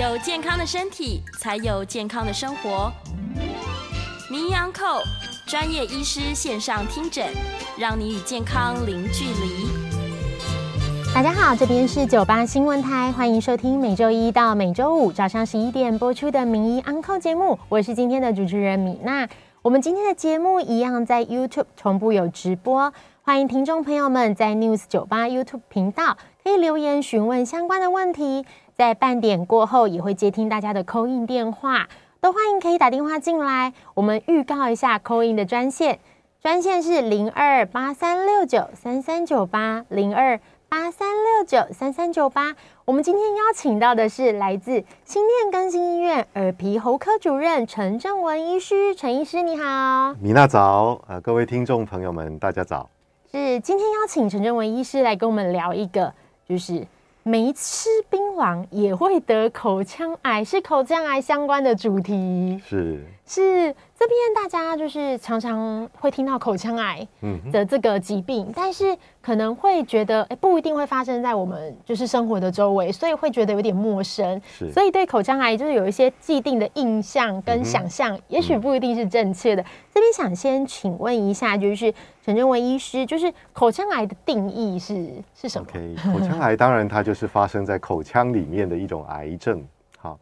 [0.00, 2.90] 有健康的身体，才有健康的生活。
[4.30, 5.02] 名医安扣
[5.46, 7.26] 专业医师线上听诊，
[7.76, 9.68] 让你与健康零距离。
[11.14, 19.28] 大家好，这边是九八新闻台，欢迎收听每周一到每周五早上十一点播出的名医安扣节目，我是今天的主持人米娜。
[19.60, 28.46] 我们今天的节目一样在 YouTube 同步有直播，欢迎听众朋友们在 News 九八 YouTube 频道可以留言询问相关的问题。
[28.80, 31.86] 在半点过后也会接听大家的 call in 电话，
[32.18, 33.74] 都欢迎可以打电话进来。
[33.92, 35.98] 我们预告一下 call in 的专线，
[36.40, 42.56] 专线是零二八三六九三三九八零二八三六九三三九八。
[42.86, 52.88] 我们今天邀请到的是来自新店更新医院耳鼻喉科主任陈正文医师，陈医师你好，米娜早，呃，各位听众朋友们大家早。
[53.30, 56.10] 是今天邀请陈正文医师来跟我们聊一个，
[56.48, 56.82] 就是。
[57.22, 62.60] 没吃槟榔也会得口腔癌，是口腔癌相关的主题。
[62.64, 67.06] 是是，这边大家就是常常会听到口腔癌
[67.52, 68.96] 的这个疾病，嗯、但是
[69.30, 74.42] 可能会觉得，哎，不一定会发生在我们就是生活的周围，所以会觉得有点陌生。
[74.58, 79.62] 是，所以对口腔癌就是有一些既定的印象跟想象，嗯、也许不一定是正确的。
[79.62, 89.64] 嗯、这边想先请问一下，就是陈正文医师，就是口腔癌的定义是是什么？OK，口腔癌当然它就是发生在口腔里面的一种癌症。
[89.96, 90.18] 好。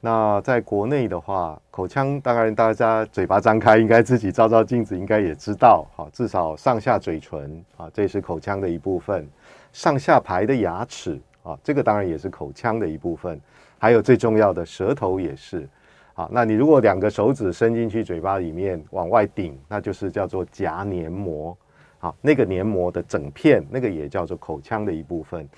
[0.00, 9.24] 那在国内的话，口腔当然大家嘴巴张开，应该自己照照镜子，应该也知道，哈，至少上下嘴唇啊，这是口腔的一部分；
[9.72, 13.40] 上下排的牙齿啊，这个当然也是口腔的一部分。
[13.76, 15.68] 还有最重要的舌头也是。
[16.14, 21.56] 啊，那你如果两个手指伸进去嘴巴里面往外顶，那就是叫做颊黏膜。
[21.98, 25.48] 好，那个黏膜的整片，那个也叫做口腔的一部分。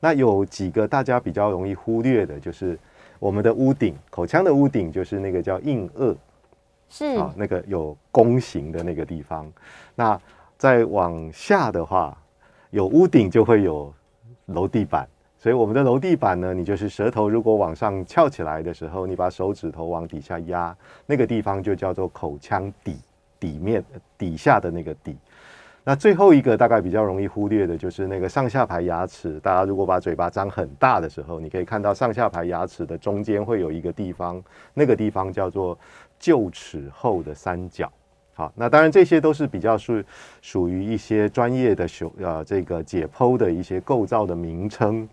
[0.00, 2.78] 那有几个大家比较容易忽略的，就是。
[3.20, 6.16] 我们的屋顶，口腔的屋顶就是那个叫硬腭，
[6.88, 9.50] 是啊，那个有弓形的那个地方。
[9.94, 10.20] 那
[10.56, 12.16] 再往下的话，
[12.70, 13.92] 有屋顶就会有
[14.46, 15.06] 楼地板，
[15.38, 22.96] 所以我们的楼地板呢，你就是舌头如果往上翘起来的时候，你把手指头往底下压，那个地方就叫做口腔底
[23.38, 23.84] 底面
[24.16, 25.14] 底下的那个底。
[25.82, 29.40] 那最后一个大概比较容易忽略的就是那个上下排牙齿。
[29.40, 34.42] 大家如果把嘴巴张很大的时候，你可以看到上下排牙齿的中间会有一个地方，
[34.74, 35.76] 那个地方叫做
[36.20, 37.90] 臼齿后的三角。
[38.34, 40.04] 好，那当然这些都是比较是
[40.42, 45.08] 属于一些专业的学呃这个解剖的一些构造的名称。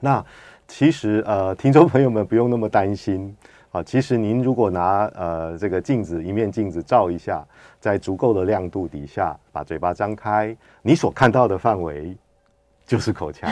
[0.00, 0.24] 那
[0.68, 3.36] 其实呃听众朋友们不用那么担心。
[3.70, 7.44] 好，其实您如果拿呃这个镜子一面镜子照一下，
[7.78, 12.16] 在足够的亮度底下，把嘴巴张开，你所看到的范围
[12.86, 13.50] 就是口腔。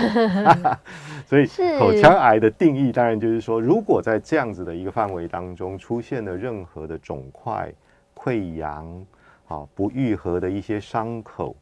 [1.28, 1.47] 所以
[1.78, 7.71] 口腔癌的定义当然就是说，如果在这样子的一个范围当中出现了任何的肿块、
[8.15, 9.05] 溃疡，
[9.44, 11.55] 好不愈合的一些伤口，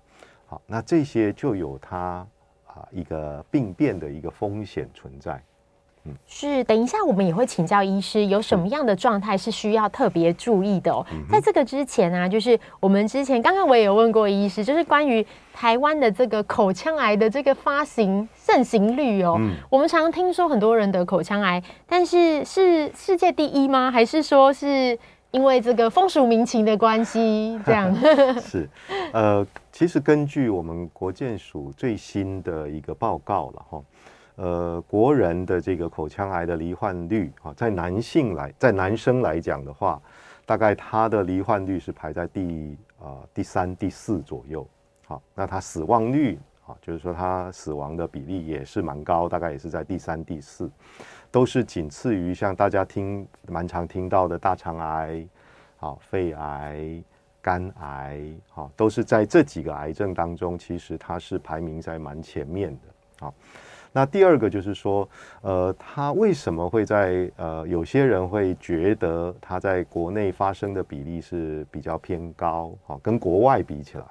[0.47, 2.25] 好，那这些就有它
[2.67, 5.43] 啊一个病变的一个风险存在。
[6.27, 11.05] 是，等一下我们也会请教医师，有什么样的状态是需要特别注意的哦。
[11.31, 19.41] 在这个之前啊，就是我们之前刚刚我也有问过医师，就是关于台湾的这个口腔癌的这个发行盛行率哦。
[19.71, 23.91] 我们常常听说很多人得口腔癌，但是是世界第一吗？
[23.91, 24.99] 还是说是
[25.31, 27.95] 因为这个风俗民情的关系这样？
[28.41, 28.69] 是，
[29.13, 33.81] 呃，其实根据我们国健署最新的一个报告了哈。
[34.37, 40.03] 呃，国人的这个口腔癌的罹患率啊，在男性来，在男生来讲的话，
[40.45, 44.67] 大概他的罹患率是排在第啊、呃、第三、第四左右。
[45.07, 46.37] 好，那他死亡率
[46.67, 50.69] 啊，就是说他死亡的比例也是蛮高，大概也是在第三、第四，
[51.31, 55.25] 都是仅次于像大家听蛮常听到的大肠癌、
[55.77, 57.01] 好肺癌、
[57.41, 62.81] 肝癌，好，都是在这几个癌症当中，其实它是排名在蛮前面的。
[63.21, 63.33] 好。
[63.97, 65.09] 那第二个就是说，
[65.41, 74.05] 呃，他为什么会在呃，有些人会觉得他在国内发生的比例是比较偏高，啊，跟国外比起来，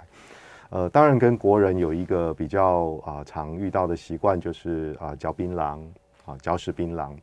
[0.69, 5.81] 呃，当然跟国人有一个比较啊、常遇到的习惯，就是啊嚼槟榔，
[6.25, 7.13] 啊嚼食槟榔，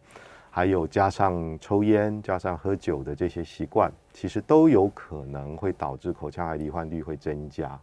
[0.51, 7.81] 还有加上抽烟、加上喝酒的这些习惯，其实都有可能会导致口腔癌罹患率会增加。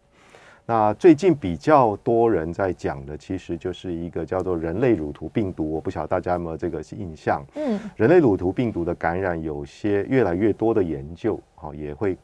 [0.70, 7.42] 那最近比较多人在讲的，其实就是一个叫做人类乳头病毒，我不晓得大家有没有这个印象？
[7.56, 12.18] 嗯，人类乳头病毒的感染，有些越来越多的研究，好也会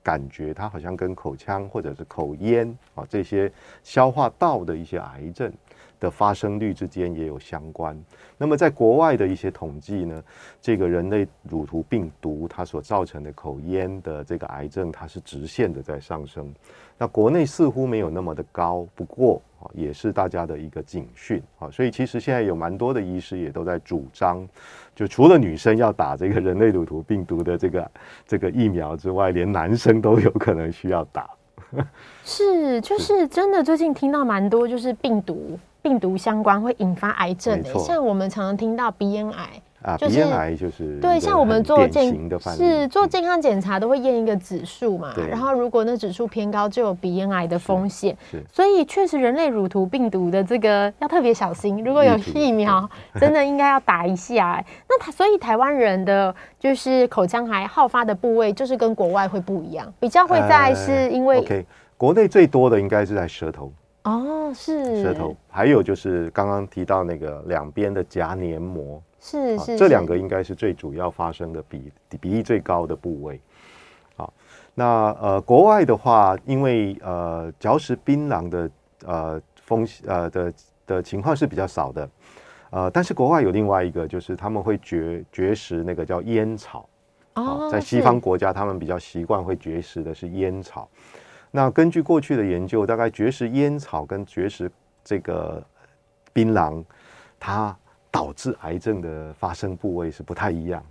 [0.00, 3.50] 感觉它好像跟口腔或者是口咽啊这些
[3.82, 5.52] 消化道的一些癌症
[6.02, 7.96] 的发生率之间也有相关。
[8.36, 10.20] 那么在国外的一些统计呢，
[10.60, 16.52] 这个人类乳头病毒它所造成的口咽的这个癌症，它是直线的在上升。
[16.98, 21.70] 那国内似乎没有那么的高，不过啊，也是大家的一个警讯啊。
[21.70, 24.44] 所以其实现在有蛮多的医师也都在主张，
[24.94, 27.90] 就除了女生要打这个人类乳头病毒的这个
[28.26, 31.30] 这个疫苗之外，连男生都有可能需要打。
[32.22, 35.58] 是，就是真的，最近听到蛮多，就是病毒。
[35.82, 39.48] 病毒相关会引发癌症的，像我们常常听到鼻咽癌
[39.82, 42.16] 啊，鼻咽癌就是对，像我们做健
[42.56, 48.16] 是做健康检查都会验一个指数嘛，然后如果那指数偏高，就有鼻咽癌的风险。
[48.52, 52.88] 所以确实人类乳头病毒的这个要特别小心，如果有疫苗，
[53.18, 54.64] 真的应该要打一下。
[54.88, 63.72] 那他所以台湾人的就是口腔癌好发的部位，就是跟国外会不一样，比较会在是因为 OK，国内最多的应该是在舌头。
[64.04, 65.02] 哦，是。
[65.02, 73.40] 舌头，还有就是刚刚提到那个两边的颊黏膜，是是，这两个应该是最主要发生的比比例最高的部位。
[74.16, 74.32] 好，
[74.74, 78.70] 那呃，国外的话，因为呃嚼食槟榔的
[79.06, 80.52] 呃风险呃的
[80.86, 82.10] 的情况是比较少的，
[82.70, 86.88] 呃，但是国外有另外一个，就是他们会绝绝食那个叫烟草，
[87.34, 90.88] 哦，在西方国家他们比较习惯会绝食的是烟草。
[91.54, 94.72] 那根据过去的研究，大概绝食烟草跟绝食
[95.04, 95.62] 这个
[96.32, 96.82] 槟榔，
[97.38, 97.76] 它
[98.10, 100.82] 导致癌症的发生部位是不太一样。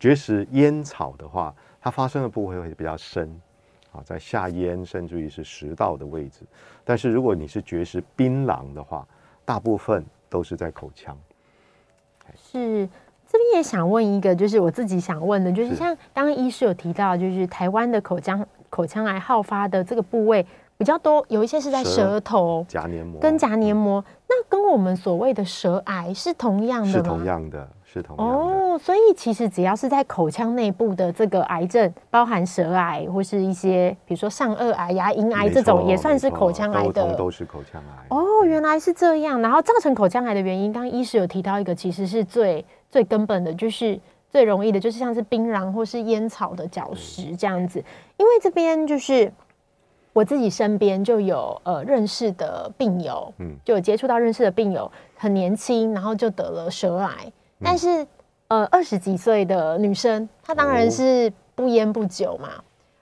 [0.00, 3.28] 绝食烟草的话，它发生的部位会比较深，
[3.92, 6.40] 啊，在下咽甚至于是食道的位置。
[6.84, 9.06] 但是如果你是绝食槟榔的话，
[9.44, 11.14] 大部分都是在口腔。
[12.34, 12.88] 是，
[13.26, 18.46] 这边也想问一个，就是我自己想问的，就是像刚刚医师有提到，就是台湾的口腔。
[18.70, 20.44] 口腔癌好发的这个部位
[20.76, 24.04] 比较多，有一些是在舌头、颊黏膜跟颊黏膜。
[24.28, 26.92] 那跟我们所谓的舌癌是同样的吗？
[26.92, 28.34] 是同样的，是同样的。
[28.34, 37.14] 哦，所以其实只要是在口腔内部的这个癌症，包含舌癌或是一些，比如说上颚癌、牙龈癌这种，也算是口腔癌的。
[37.14, 38.06] 都是口腔癌。
[38.10, 39.40] 哦，原来是这样。
[39.40, 43.98] 然后造成口腔癌的原因，刚刚医师有提到一个，其实是最最根本的，就是。
[44.30, 47.82] 最容易的就是像是槟榔或是烟草的嚼食这样子，
[48.18, 49.32] 因为这边就是
[50.12, 57.32] 我自己身边就有呃认识的病友，嗯，就有接触到认识的病友，很年轻，然后就得了舌癌，
[57.62, 58.06] 但是
[58.48, 62.50] 呃二十几岁的女生，她当然是不烟不酒嘛，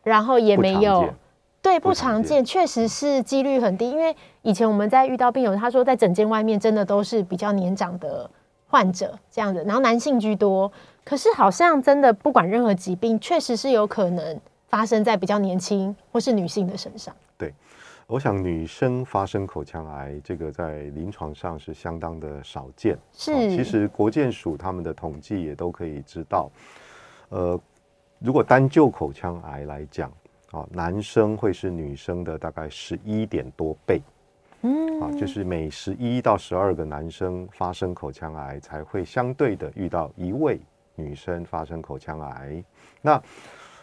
[0.05, 1.09] 然后也没有
[1.61, 8.31] 对不常见，确实是几率很低，因为以前我们在遇到病友，他说在诊间外面真的都是比较年长的
[8.69, 10.71] 患者这样子，然后男性居多。
[11.07, 17.15] 可是好像真的不管任何疾病，确实是有可能发生在比较年轻或是女性的身上。
[17.39, 17.55] 对，
[18.09, 22.99] 我想女生发生口腔癌，这个在临床上是相当的少见。
[23.13, 26.51] 是，其实国健署他们的统计也都可以知道，
[27.29, 27.61] 呃，
[28.19, 30.11] 如果单就口腔癌来讲，
[30.51, 34.03] 啊，男生会是女生的大概十一点多倍。
[34.63, 40.59] 嗯，啊，就是每十一到十二个男生发生口腔癌，才会相对的遇到一位。
[40.97, 42.65] 女生发生口腔癌，
[43.01, 43.23] 那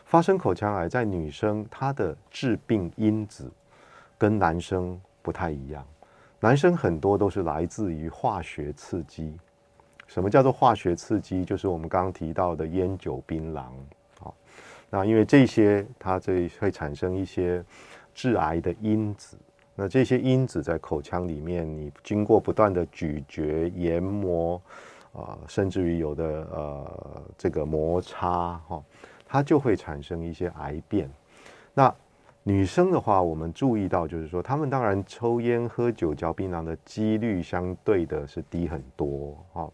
[0.06, 3.50] 发生口腔癌在女生，她的致病因子
[4.18, 5.86] 跟男生不太一样。
[6.40, 9.34] 男生很多都是来自于化学刺激。
[10.08, 11.46] 什么叫做化学刺激？
[11.46, 13.64] 就是我们刚刚提到的烟酒槟榔。
[14.20, 14.36] 好，
[14.90, 17.64] 那因为这些它这会产生一些
[18.14, 19.38] 致癌的因子。
[19.74, 24.62] 那这些因子在口腔里面，你经过不断的咀嚼、研磨。
[25.14, 28.84] 啊、呃，甚至于有的呃，这个摩擦哈、哦，
[29.26, 31.10] 它就会产生一些癌变。
[31.74, 31.94] 那
[32.42, 39.74] 女生的话，我们注意到就是说，她们当然抽烟、喝酒、嚼槟榔的几率相对的是低很多哈、哦，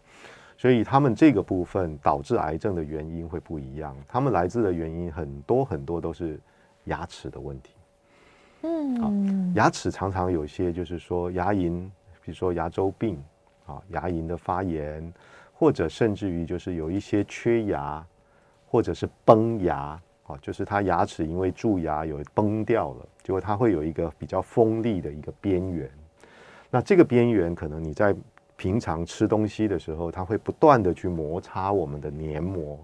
[0.57, 3.95] 所以她们这个部分导致癌症的原因会不一样。
[4.07, 6.39] 她们来自的原因很多很多都是
[6.83, 7.73] 牙齿的问题。
[8.63, 11.89] 嗯、哦，牙齿常常有些就是说牙龈，
[12.21, 13.17] 比如说牙周病。
[13.69, 15.13] 啊，牙龈的发炎，
[15.53, 18.03] 或者甚至于就是有一些缺牙，
[18.67, 25.87] 或者是崩牙，啊，就是他牙齿因为蛀牙有崩掉了，结果它会有一个比较锋利的一个边缘。
[26.71, 28.15] 那这个边缘可能你在
[28.55, 32.79] 平常吃东西的时候，它会不断的去摩擦我们的黏膜，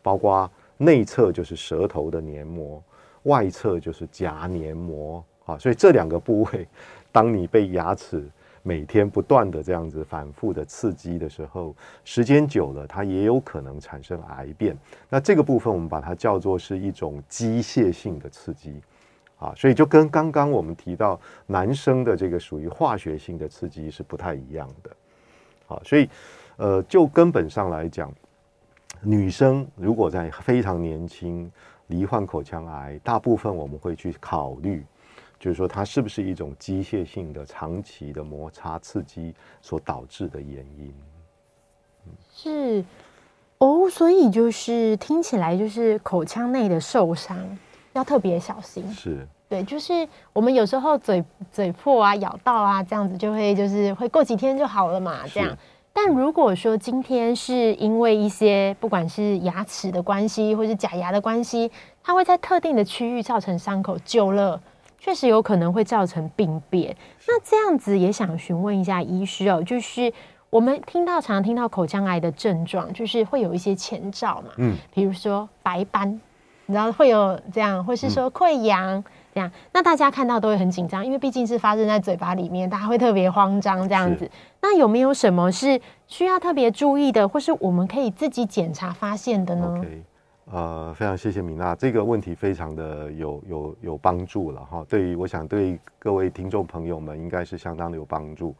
[0.00, 2.82] 包括内侧就是舌头的黏膜，
[3.24, 6.66] 外侧就是颊黏膜，啊，所以这两个部位，
[7.12, 8.26] 当你被牙齿
[8.62, 11.74] 每天不断的这样子反复的刺激的时候，
[12.04, 14.76] 时间久了，它也有可能产生癌变。
[15.08, 18.80] 那这个部分我们把它叫做是一种机械性的刺激，
[19.38, 24.90] 啊，所以就跟刚刚我们提到男生的这个属于化学性的刺激是不太一样的，
[25.68, 26.08] 啊，所以
[26.56, 28.12] 呃，就根本上来讲，
[29.00, 31.50] 女生如果在非常年轻
[31.86, 34.84] 罹患口腔癌，大部分我们会去考虑，
[35.40, 40.94] 就是说它是不是一种机械性的长期的摩擦刺激所导致的原因。
[42.32, 42.84] 是
[43.58, 47.58] 哦，所以就是听起来就是口腔内的受伤。
[47.92, 55.58] 要特别小心，是对，就是我们有时候嘴嘴破啊、咬到啊，这样子就会就是会过几天就好了嘛，这样。
[55.92, 61.68] 但如果说今天是因为一些不管是牙齿的关系，或是假牙的关系，
[62.00, 64.62] 它会在特定的区域造成伤口，久了
[65.00, 66.94] 确实有可能会造成病变。
[67.26, 70.12] 那这样子也想询问一下医师哦，就是
[70.50, 76.20] 我们听到常常听到口腔癌的症状，就是会有一些前兆嘛，嗯，比如说白斑。
[76.66, 79.02] 然后会有这样，或是说溃疡
[79.34, 84.30] 这样，那大家看到都会很紧张，因为毕竟是发生在嘴巴里面，大家会特别慌张这样子。
[84.60, 89.84] 那有没有什么是需要特别注意的，或是我们可以自己检查发现的呢
[90.52, 94.84] 呃，非常谢谢米娜，这个问题非常的有有有帮助了哈。
[94.88, 98.54] 对于我想对各位听众朋友们应该是相当的有帮助。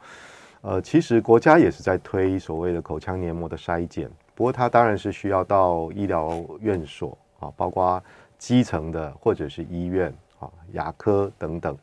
[0.60, 7.16] 呃，其实国家也是在推所谓的口腔黏膜的筛检，不过它当然是需要到医疗院所。
[7.40, 8.02] 啊，包括
[8.36, 11.74] 基层的或者是医院啊、牙科等等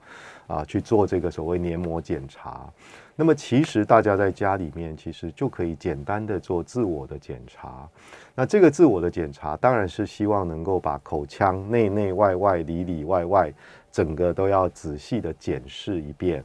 [0.45, 2.69] 啊，去做这个所谓黏膜检查。
[3.17, 7.86] 那么其实大家在家里面其实就可以简单的做自我的检查。
[8.33, 13.53] 那这个自我的检查当然是希望能够把口腔内内外外里里外外
[13.91, 16.41] 整个都要仔细的检视一遍。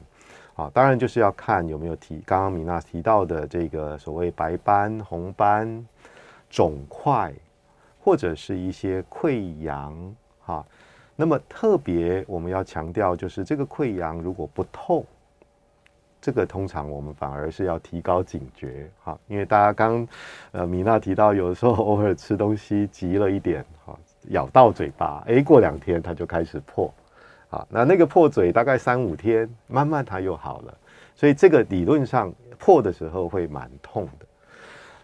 [0.54, 5.86] 啊，当然就是要看有没有提刚刚米娜提到的这个所谓白斑、红斑、
[6.50, 7.32] 肿块。
[8.04, 9.96] 或者是一些溃疡，
[10.40, 10.66] 哈，
[11.14, 15.06] 那么特别我们要强调，就是这个溃疡如果不痛，
[16.22, 20.08] 这个通常我们反而是要提高警觉，哈，因为大家刚
[20.52, 23.98] 呃米娜提到，有的时候偶尔吃东西急了一点，哈，
[24.28, 26.94] 咬到嘴巴，诶，过两天它就开始破，
[27.50, 30.74] 啊，那那个破嘴大概三五天，慢慢它又好了，
[31.14, 34.26] 所以这个理论上破的时候会蛮痛的，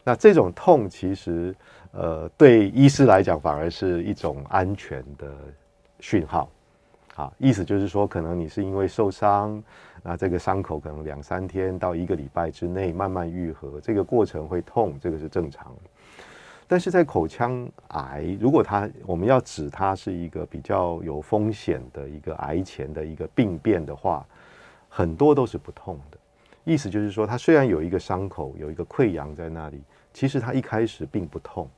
[0.05, 1.55] 那这种痛其实。
[1.93, 5.27] 呃，对医师来讲，反而是一种安全的
[6.01, 6.49] 讯号，
[7.19, 9.61] 啊，意思就是说，可能你是因为受伤，
[10.05, 15.91] 那这个伤口可能两三天到一个礼拜之内慢慢愈合，这个过程会痛，这个是正常的。
[16.69, 24.25] 但是在口腔癌，如果它我们要指它是一个比较有风险的一个癌前的一个病变的话，
[24.89, 26.19] 很多都是不痛的。
[26.63, 29.83] 意思就是说，它虽然有一个伤口，有一个溃疡在那里，
[30.13, 31.69] 其实它一开始并不痛。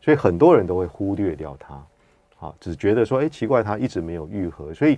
[0.00, 1.84] 所以很多人都会忽略掉它，
[2.40, 4.72] 好，只觉得说，哎，奇怪，它一直没有愈合。
[4.72, 4.96] 所以，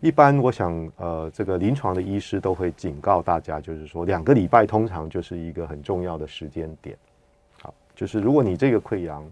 [0.00, 6.98] 一般我想，呃，这个临床的医师都会警告大家，就是说，两个礼拜通常就是一个很重要的时间点。
[7.60, 9.24] 好，就是如果你这个溃疡，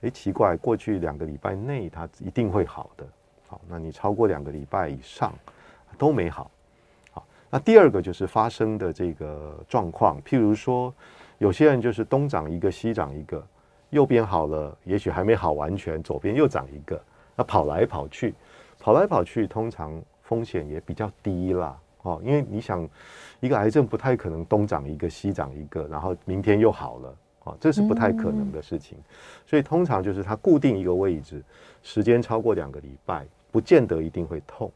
[0.00, 3.06] 哎，奇怪，过去两个礼拜内它一定会好的。
[3.48, 5.30] 好，那你超过两个礼拜以上
[5.98, 6.50] 都没好。
[7.10, 10.94] 好，那第二个就是发生的这个状况，譬如说，
[11.36, 13.46] 有些人就是东长一个，西长一个。
[13.90, 17.00] 右边好了，也许还没好完全，左边又长一个，
[17.34, 18.34] 那跑来跑去，
[18.78, 22.86] 跑来跑去，通常风险也比较低啦，哦，因为你想，
[23.40, 28.98] 一个癌症不太可能东长一个，西长一个，然后明天又好了，哦，这是不太可能的事情，
[29.46, 31.42] 所以通常就是它固定一个位置，
[31.82, 34.70] 时间超过两个礼拜，不见得一定会痛，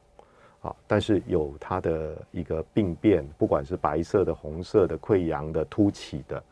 [0.63, 6.43] 啊，但是有它的一个病变，不管是白色的、红色的、溃疡的、凸起的。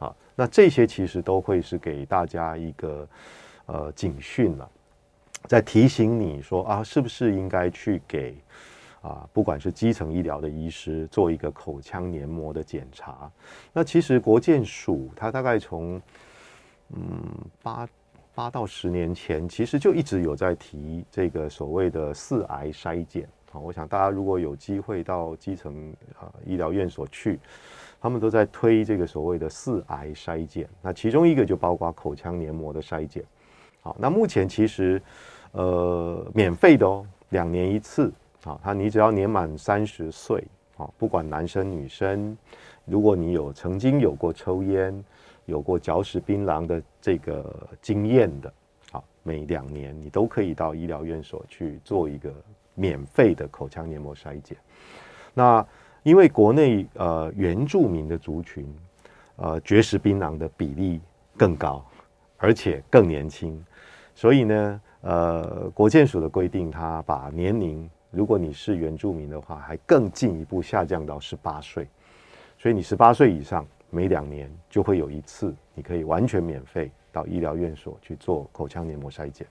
[0.00, 3.06] 啊，那这些其实都会是给大家一个
[3.66, 4.68] 呃警讯了，
[5.46, 8.34] 在提醒你说啊，是不是应该去给
[9.02, 13.30] 啊，不管是基层医疗的医师做一个口腔黏膜的检查。
[13.74, 16.00] 那其实国健署它大概从
[16.94, 17.22] 嗯
[17.62, 17.86] 八
[18.34, 23.60] 八到十年前，其实就一直有在提这个所谓的四癌筛检啊。
[23.60, 27.38] 我想大家如果有机会到基层啊医疗院所去。
[28.00, 33.22] 他们都在推这个所谓的四癌筛检，那其中一个就包括口腔黏膜的筛检。
[33.82, 35.00] 好，那目前其实
[35.52, 38.12] 呃免费的哦，两年一次。
[38.42, 40.42] 好，他你只要年满三十岁，
[40.74, 42.34] 好，不管男生女生，
[42.86, 45.04] 如果你有曾经有过抽烟、
[45.44, 48.50] 有过嚼食槟榔的这个经验的，
[48.90, 52.32] 好，每两年你都可以到医疗院所去做一个
[52.74, 54.56] 免费的口腔黏膜筛检。
[55.34, 55.66] 那
[56.02, 58.66] 因为国内呃原住民的族群，
[59.36, 61.00] 呃绝食槟榔的比例
[61.36, 61.84] 更高，
[62.38, 63.62] 而且更年轻，
[64.14, 71.86] 所以呢，呃，国健署的规定，它把年龄，如果你是原住民的话，还更进一步下降到十八岁。
[72.58, 79.46] 所以你十八岁以上，每两年就会有一次，你可以完全免费到医疗院所去做口腔黏膜筛检。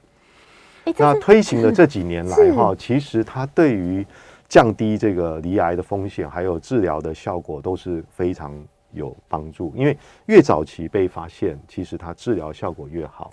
[0.98, 4.06] 那推行的这几年来哈，其实它对于
[4.50, 8.52] 降低这个离癌的风险，还有治疗的效果都是非常
[8.92, 9.72] 有帮助。
[9.76, 13.32] 因为越早期被发现，其实它治疗效果越好。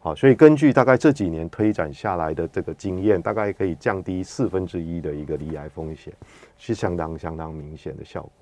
[0.00, 6.12] 好，所以根据大概这几年推展下来的这个经验，大概可以降低四分之一的一个离癌风险，
[6.56, 8.32] 是相当相当明显的效果。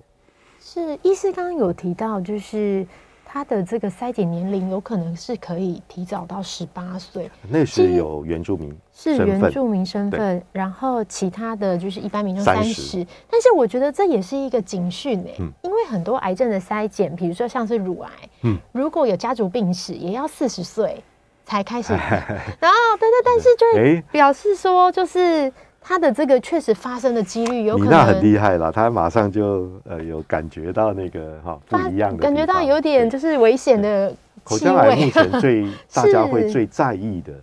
[0.61, 2.87] 是，医师刚刚有提到，就是。
[3.35, 13.05] 他的这个筛检年龄有可能是可以提早到十八岁，那是有原住民是原住民身份，然后其他的就是一般民众三十。
[13.29, 18.11] 但是我觉得这也是一个警讯哎，因为很多癌症的筛检，比如说像是乳癌，
[18.43, 21.03] 嗯，如果有家族病史，也要四十岁
[21.45, 21.93] 才开始。
[22.63, 25.53] 然后，对对，但是就会表示说，就是。
[25.87, 34.11] 他的这个确实发生的几率有可能，你那很厉害了，他马上就呃有感觉到那个哈不一样的，感觉到有点就是危险的
[34.43, 34.97] 口腔癌。
[34.97, 37.35] 目前最大家会最在意的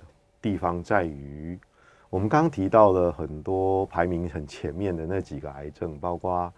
[0.41, 1.55] 地方在于，
[2.09, 6.51] 我们刚刚提到了很多排名很前面的那几个癌症，包括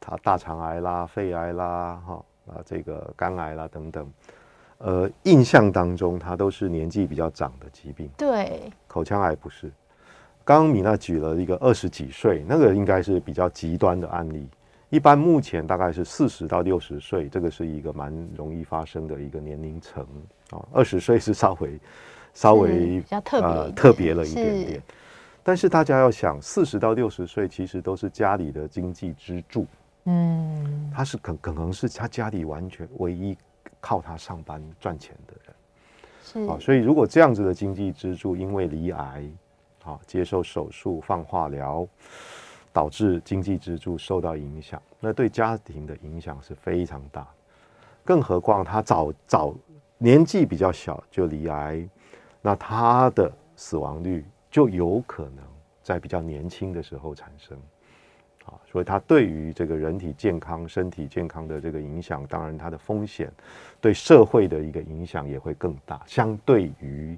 [0.00, 4.12] 他大肠癌啦、肺癌啦、哈啊这个肝癌啦等等，
[4.78, 6.68] 呃，印象当中它都是。
[6.68, 8.10] 年纪比较长的疾病。
[8.16, 9.70] 对，口腔癌不 是。
[10.44, 14.48] 刚刚米娜举了一个二十几岁，那个应该是比较极端的案例。
[14.90, 20.06] 一般目前大概是四十到六十岁，这个是一个蛮容易发生的一个年龄层
[20.50, 20.62] 啊。
[20.72, 21.80] 二十岁是稍微
[22.34, 24.82] 稍微比较特别呃特别了一点点。
[25.42, 29.66] 但是大家要想，四十到六十岁其实都是家里的经济支柱，
[30.04, 33.36] 嗯，他是可可能是他家里完全唯一
[33.80, 36.58] 靠他上班赚钱的人，是啊。
[36.60, 39.24] 所以如果这样子的经济支柱因为罹癌，
[39.84, 41.86] 啊，接受手术、放化疗，
[42.72, 47.26] 导致经济支柱受到影响，那对家庭的影响是非常大。
[48.04, 49.54] 更何况他早早
[49.98, 51.88] 年纪比较小就罹癌，
[52.40, 55.44] 那他的死亡率就有可能
[55.82, 57.56] 在比较年轻的时候产生。
[58.44, 63.32] 啊，所以他对于这个人体健康、身体健康的这个影响，当然他的风险
[63.80, 67.16] 对社会的一个影响也会更大，相对于。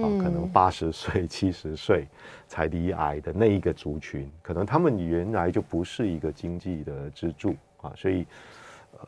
[0.00, 2.06] 啊，可能八十岁、七十岁
[2.46, 8.26] 才离癌的那一个族群，可能他们原来就不是一个经济的支柱啊，所以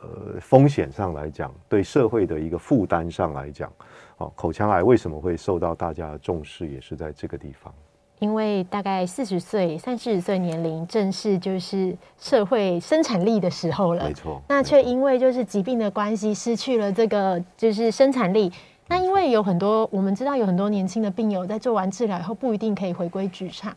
[0.01, 3.71] 呃，风险上来讲，对社会的一个负担上来讲，
[4.17, 7.73] 啊，口腔癌为什么会受到大家的重视，也是在这个地方。
[8.19, 14.05] 因为大概四十岁、三四十岁年龄，正是就是社会生产力的时候了。
[14.05, 18.51] 没错，那却因为就是疾病的关系，失去了这个就是生产力。
[18.87, 23.75] 那因为有很多，我们知道有很多年轻的病友在做完治疗以后不一定可以回归职场，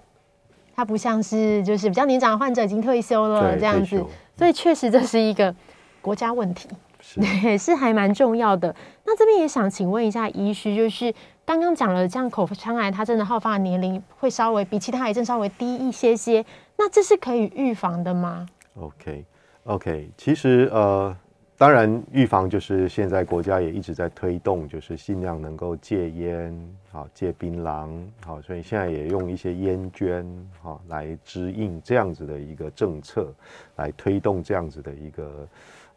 [0.76, 4.04] 他不像是就是比较年长的患者已经退休了这样子，
[4.36, 5.54] 所以确实这是一个
[6.02, 6.68] 国家问题，
[7.42, 8.74] 也是，是还蛮重要的。
[9.06, 11.14] 那这边也想请问一下医师，就是
[11.46, 16.44] 刚刚讲了，这样口腔癌它真的好发的年龄会稍微比其他癌症稍微低一些些，
[16.76, 18.46] 那这是可以预防的吗
[18.78, 19.24] ？OK
[19.64, 21.16] OK，其实呃。
[21.58, 26.56] 当然，预防就是现在国家也一直在推动，就是尽量能够戒烟，
[26.92, 27.90] 好戒槟榔，
[28.24, 30.24] 好，所以现在也用一些烟绢，
[30.62, 33.34] 好来支应这样子的一个政策，
[33.74, 35.48] 来推动这样子的一个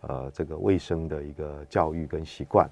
[0.01, 2.67] 呃这个卫生的一个教育跟习惯，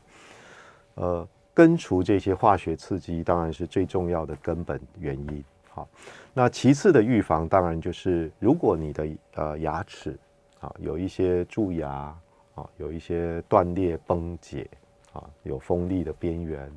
[0.95, 5.87] 呃，根除这些化学刺激当然是最重要的根本原因，好，
[6.33, 10.17] 那其次的预防当然就是如果你的呃牙齿
[10.59, 12.17] 啊有一些蛀牙。
[12.77, 14.67] 有一些断裂、崩解，
[15.13, 16.71] 啊，有锋利的边缘，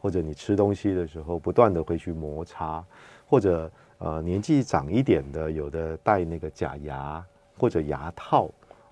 [0.00, 2.84] 或者你吃东西的时候不断的会去摩擦，
[3.26, 7.24] 或者呃年纪长一点的，有的戴那个假牙
[7.56, 8.50] 或者牙套，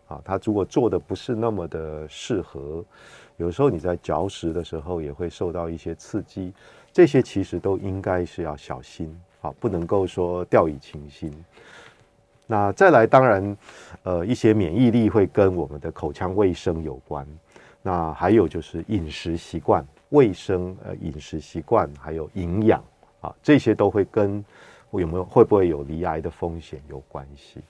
[0.09, 2.85] 啊，它如果做的不是那么的适合，
[3.37, 6.53] 有时候你在嚼食的时候也会受到一些刺激，
[6.93, 11.33] 这些其实都应该是要小心，啊，不能够说掉以轻心。
[12.47, 13.57] 那再来，当然，
[14.03, 17.27] 呃，一些免疫力会跟我们的口腔卫生有关。
[17.81, 22.83] 那还有就是饮食习惯、卫生，呃，饮食习惯还有营养
[23.21, 24.45] 啊，这些都会跟
[24.91, 27.61] 有没有会不会有罹癌的风险有关系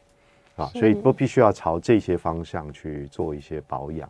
[0.56, 4.08] 啊，所以都必须要朝这些方向去做一些保养。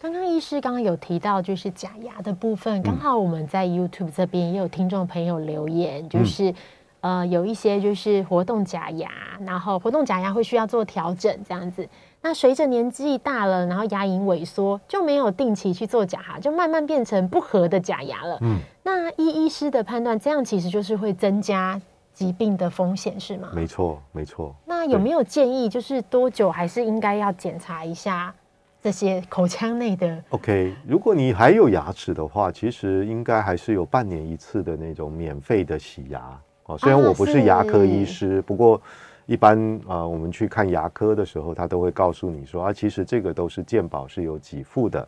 [0.00, 6.54] 刚刚医师刚刚有提到就是假牙的部分，刚好我们在 YouTube 这边也有听众朋友留言，就是。
[7.00, 9.10] 呃有一些就是活动假牙，
[9.46, 11.88] 然后活动假牙会需要做调整这样子。
[12.20, 18.38] 那随着年纪大了，然后牙龈萎缩，就没有定期去做假牙，就慢慢变成不合的假牙了。
[18.40, 21.80] 嗯，那医医师的判断，这样其实就是会增加
[22.12, 23.50] 疾病的风险，是吗？
[23.54, 24.52] 没错，没错。
[24.66, 28.34] 那有没有建议，就是多久还是应该要检查一下
[28.82, 36.36] 这些口腔内的？OK，如果你还有牙齿的话，其实应该还是有半年一次的那种免费的洗牙
[36.68, 36.78] 哦。
[36.78, 38.80] 虽然我不是牙科医师，啊、不过。
[39.28, 45.06] 一般啊、呃，我们去看牙科的时候，他都会告诉你说啊，其实这个都是健保是有给付的。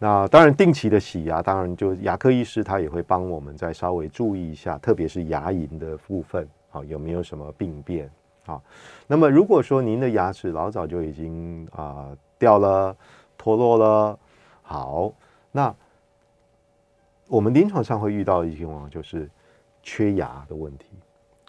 [0.00, 8.10] 那当然，定期的洗牙，当然就牙科医师他也会帮我们再稍微注意一下，特别是牙龈的部分啊，有没有什么病变
[8.46, 8.60] 啊？
[9.06, 12.96] 那么如果说您的牙齿老早就已经啊掉了、
[13.38, 14.18] 脱落了，
[14.62, 15.12] 好，
[15.52, 15.72] 那
[17.28, 19.30] 我们临床上会遇到的一些情况就是
[19.82, 20.86] 缺牙的问题。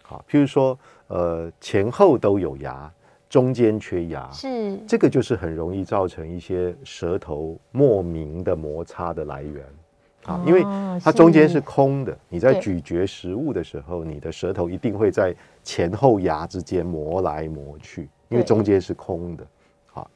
[0.02, 0.78] 好，譬如说。
[1.08, 2.90] 呃，前后都有牙，
[3.28, 9.62] 中间缺牙，是这个就是很容易造成一些舌头莫名的摩擦的来源
[10.24, 10.62] 啊，哦、因为
[11.04, 19.46] 它中间是空的，你在咀嚼食物的时候，你的舌头一定会在前后牙之间磨来磨去，因为中间是空的，
[19.88, 20.10] 好，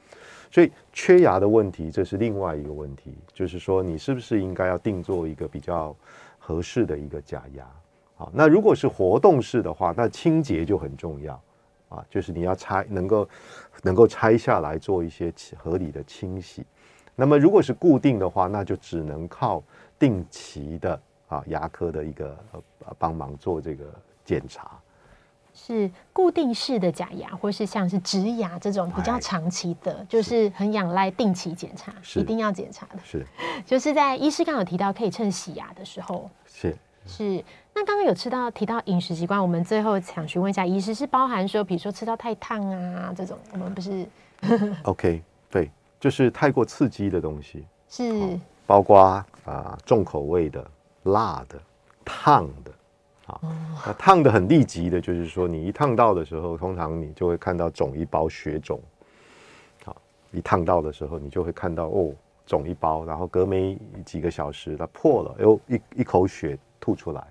[0.50, 5.94] 所以缺牙的问题，这是另外一个问题，就是说你是不是应该要定做一个比较
[6.38, 7.66] 合适的一个假牙？
[8.18, 11.38] 好，那如果是活动式的话，那清洁就很重要
[11.90, 13.28] 啊，就是你要拆，能够
[13.82, 16.64] 能够拆下来做一些合理的清洗。
[17.14, 19.62] 那么如果是固定的话，那就只能靠
[19.98, 20.98] 定期的
[21.28, 23.84] 啊牙科的一个呃帮忙做这个
[24.24, 24.70] 检查。
[25.52, 32.98] 是固定式的假牙，或是像是植牙这种比较长期的，哎、就是很仰赖定期检查，一定要检查的。
[33.04, 33.26] 是，
[33.66, 36.30] 就是在医师刚有提到，可以趁洗牙的时候。
[36.46, 36.74] 是。
[37.08, 37.44] 是，
[37.78, 44.06] 那刚刚有吃到提到饮食习惯，我们最后想询问一下，饮食是包含说，比如说吃到太烫啊这种，我们不是
[44.84, 50.66] ？OK， 对，就是太过刺激的东西， 是包括啊、呃、重口味的、
[51.02, 51.60] 辣的、
[52.02, 52.70] 烫的，
[53.26, 58.80] 啊，哦、那烫的很立即的，就是说你一烫到的时候，通常你就会看到肿一包血肿，
[59.84, 59.94] 好，
[60.32, 62.10] 一烫到的时候，你就会看到哦
[62.46, 66.58] 肿一包，然后隔没几个小时它破了，又一一口血。
[66.78, 67.26] 吐出来，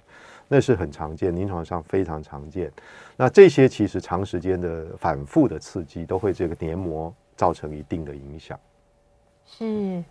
[0.48, 2.72] 那是很常见，临床上非常常见。
[3.18, 8.60] 那这些其实长时间的反复的刺激，都会这个黏膜造成一定的影响。
[9.46, 10.04] 是，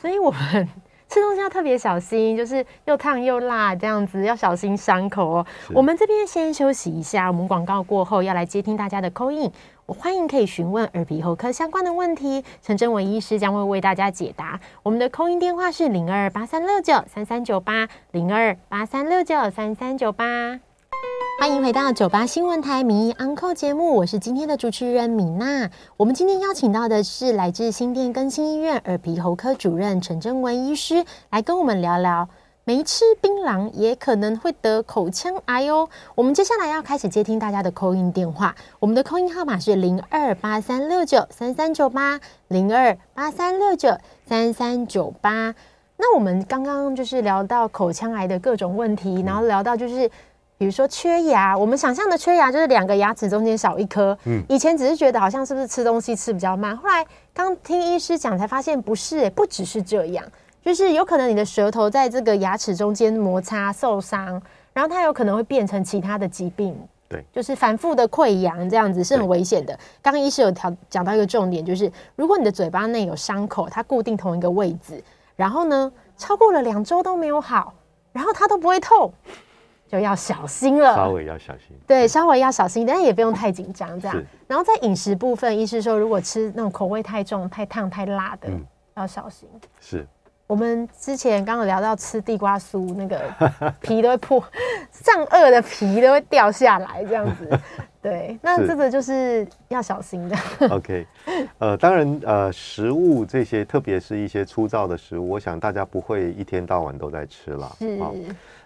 [0.00, 0.68] 所以我们
[1.08, 5.46] 吃东西要特别小心，就是又烫又辣这样子，要小心伤口哦。
[5.74, 9.50] 我们这边先休息一下，我们广告过后要来接听大家的 call in。
[9.90, 14.60] 我欢迎可以询问耳鼻喉科相关的问题，陈贞文医师将会为大家解答。
[14.84, 20.60] 我们的 call in 电话是零二八三六九三三九八零二八三六九三三九八。
[21.40, 25.68] 欢迎回到九八新闻台名医 Uncle 节目，我是今天的主持人米娜。
[25.96, 32.28] 我们今天邀请到的是来自新店更新医院耳鼻喉科主任陈贞文医师，来跟我们聊聊。
[32.70, 35.88] 没吃槟榔也可能会得口腔癌哦。
[36.14, 45.52] 我们接下来要开始接听大家的 call in 电话，我们的 call in 号码是零二八三六九三三九八零二八三六九三三九八。
[45.96, 50.08] 那我们刚刚就是聊到口腔癌的各种问题，然后聊到就是
[50.56, 54.16] 比如说缺牙，我们想象的缺牙就是两个牙齿中间少一颗。
[54.26, 57.04] 嗯，以前只是觉得好像是不是吃东西吃比较慢，后来
[57.34, 60.24] 刚听医师讲才发现不是，不只是这样。
[60.62, 64.40] 就是有可能你的舌头在这个牙齿中间摩擦受伤，
[64.72, 66.76] 然后它有可能会变成其他的疾病，
[67.08, 69.76] 对，就是反复的溃疡这样子是很危险的。
[70.02, 75.02] 刚刚医师有调讲到一个重点，就是如果你的嘴巴内有伤口，它固定同一个位置，
[75.34, 77.72] 然后呢超过了两周都没有好，
[78.12, 79.12] 然后它都不会痛，
[79.88, 84.22] 就要小心了，稍微要小心，对，稍微要小心，但是也不用太紧张这样。
[84.46, 88.62] 然后在饮食部分，医师说如果吃那种口味太重、太烫、太辣的，嗯、
[88.96, 89.48] 要小心。
[89.80, 90.06] 是。
[90.50, 93.20] 我们之前刚刚聊到吃地瓜酥，那个
[93.80, 94.42] 皮都会破，
[94.90, 97.48] 上颚的皮都会掉下来，这样子。
[98.02, 100.36] 对，那这个就是要小心的。
[100.68, 101.06] OK，
[101.58, 107.70] 呃，当然，呃，食物这些，特别是一些粗糙的食物，我想大家不会一天到晚都在吃了。
[107.78, 107.96] 是。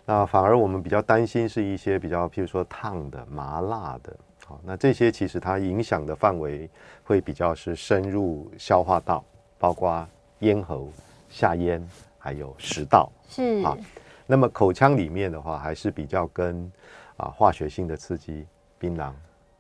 [0.07, 4.16] 那反而我们比较担心是一些比较，譬如说烫的、麻辣的。
[4.47, 6.66] 好，那这些其实它影响的范围
[7.03, 9.23] 会比较是深入消化道，
[9.59, 10.07] 包括
[10.38, 10.88] 咽喉。
[11.35, 11.85] 下咽
[12.16, 13.77] 还有食道是啊，
[14.25, 16.70] 那么口腔里面的话，还是比较跟
[17.16, 18.47] 啊化学性的刺激，
[18.79, 19.11] 槟榔、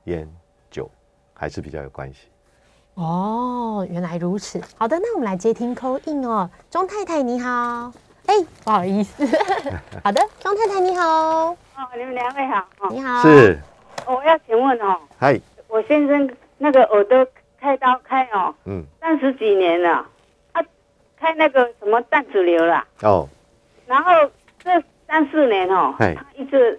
[0.04, 0.32] 烟、
[0.70, 0.88] 酒
[1.34, 2.28] 还是比较有关系。
[2.94, 4.62] 哦，原来如此。
[4.78, 7.92] 好的，那我们来接听 call in 哦，钟太太你好，
[8.26, 9.26] 哎，不好意思。
[10.04, 11.04] 好的，钟太太你好。
[11.04, 11.56] 哦，
[11.98, 12.64] 你们两位好。
[12.88, 13.20] 你好。
[13.20, 13.58] 是。
[14.06, 15.00] 我要请问哦。
[15.18, 15.40] 嗨。
[15.66, 17.26] 我先生那个耳朵
[17.58, 20.13] 开刀开哦，嗯，三十几年了，他
[21.24, 22.84] 开那个什么胆子瘤了。
[23.02, 23.26] 哦。
[23.86, 24.12] 然后
[24.58, 24.70] 这
[25.06, 26.78] 三四年哦，他一直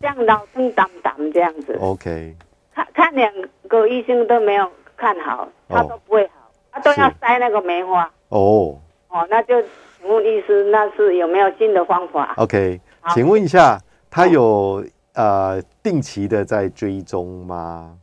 [0.00, 1.76] 这样老生胆胆这样子。
[1.80, 2.34] OK。
[2.74, 3.30] 看看两
[3.68, 8.10] 个医生都没有看好，他都不会好，他都要塞那个梅花。
[8.30, 8.78] 哦。
[9.08, 9.62] 哦，那就。
[10.04, 12.80] 请问医师，那是有没有新的方法？OK，
[13.14, 13.78] 请问一下，
[14.10, 17.96] 他有呃定期的在追踪吗？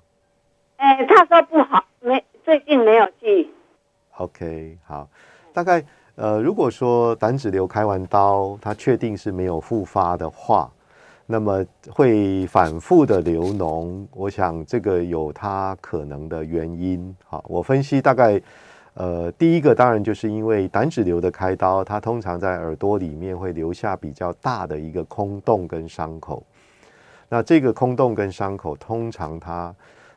[0.78, 3.50] 哎，他说不好，没最近没有去。
[4.16, 5.10] OK，好，
[5.54, 5.84] 大概
[6.16, 10.72] 呃，如果说胆脂瘤开完刀，它确定是没有复发的话，
[11.26, 17.16] 那么会反复的流脓，我想这个有它可能的原因。
[17.26, 18.42] 好，我分析大概。
[18.96, 26.44] 呃，第一个当然就是因为胆脂瘤的开刀，它通常在耳朵里面会留下比较大的一个空洞跟伤口。
[27.30, 29.74] 那这个空洞跟伤口，通常它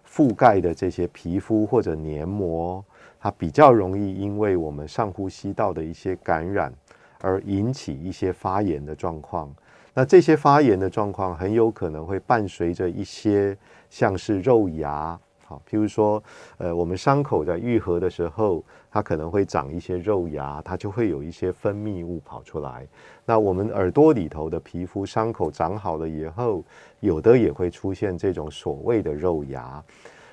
[0.08, 2.84] 覆盖的这些皮肤或者黏膜，
[3.22, 6.74] 它比较容易因为我们上呼吸道的一些感染
[7.20, 9.48] 而引起一些发炎的状况。
[9.94, 13.56] 那这些发炎的状况很有可能会伴随着一些
[13.88, 15.16] 像是肉芽。
[15.44, 16.20] 好譬如说，
[16.56, 22.84] 呃，我们伤口在愈合的时候，它可能会长一些肉芽，它就会有一些分泌物跑出来。
[23.24, 26.64] 那我们耳朵里头的皮肤伤口长好了以后，
[26.98, 29.80] 有的也会出现这种所谓的肉芽。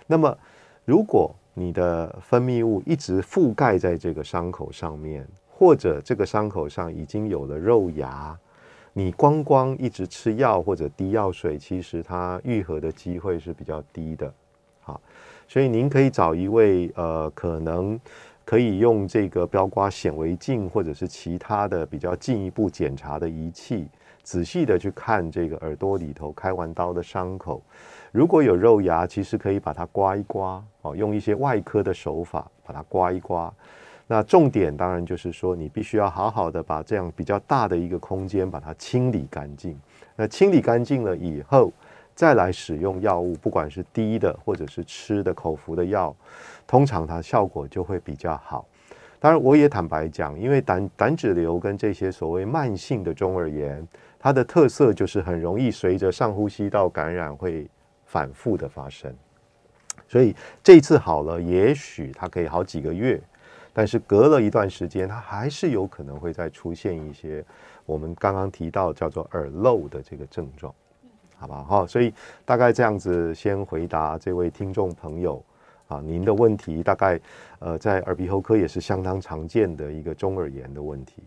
[0.08, 0.36] 那么，
[0.86, 8.38] 如果你的分泌物一直覆盖在这个伤口上面，或者这个伤口上已经有了肉芽，
[8.94, 14.34] 你光光一直吃药或者滴药水，其实它愈合的机会是比较低的。
[14.80, 15.02] 好
[15.50, 18.00] 所以您可以找一位呃，可能
[18.46, 23.86] 可以用这个标刮显微镜或者是其他的比较进一步检查的仪器，
[24.24, 27.62] 仔细的去看这个耳朵里头开完刀的伤口。
[28.12, 33.54] 如果有肉芽，其实可以把它刮一刮哦，用一些外科的手法把它刮一刮。
[34.08, 39.80] 那重点当然就是说，你必须要好好的把这样比较大的一个空间把它清理干净。
[40.16, 41.72] 那清理干净了以后，
[42.16, 46.16] 再来使用药物，不管是滴的或者是吃的口服的药，
[46.66, 48.66] 通常它效果就会比较好。
[49.20, 53.88] 当然，我也坦白讲，因为胆胆脂瘤跟这些所谓慢性的中耳炎，
[54.20, 57.68] 它的特色就是很容易随着上呼吸道感染会
[58.06, 59.12] 反复的发生。
[60.08, 63.22] 所以这次好了，也许它可以好几个月，
[63.72, 67.44] 但是隔了一段时间，它还是有可能会再出现一些
[67.86, 70.74] 我们刚刚提到叫做耳漏的这个症状。
[71.38, 75.42] 好吧，好，所以大概这样子先回答这位听众朋友
[75.88, 77.18] 啊，您的问题大概
[77.60, 81.24] 呃，在耳鼻喉科也是相当常见的一个中耳炎的问题。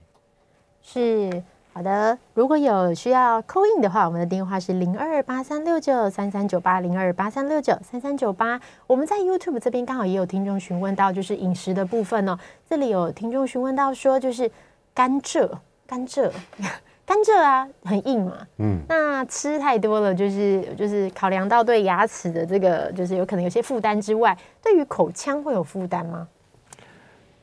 [0.83, 1.43] 是
[1.75, 8.61] 好的，如果有需要 call in 的话，我们的电话是零二八三六九三三九八零二八三六九三三九八。
[8.87, 12.39] 我们在 YouTube 这边刚好也有听众询问到，就是饮食的部分哦。
[12.69, 14.51] 这里有听众询问到说，就是
[14.93, 15.51] 甘蔗，
[15.87, 16.31] 甘蔗。
[17.05, 26.29] 甘蔗啊，很硬嘛，嗯，那吃太多了，就是就是考量到对牙齿的这个，就是有可能有些负担之外，对于口腔会有负担吗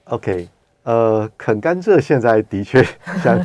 [0.05, 0.47] ？OK，
[0.83, 2.81] 呃，啃甘蔗现在的确
[3.21, 3.43] 像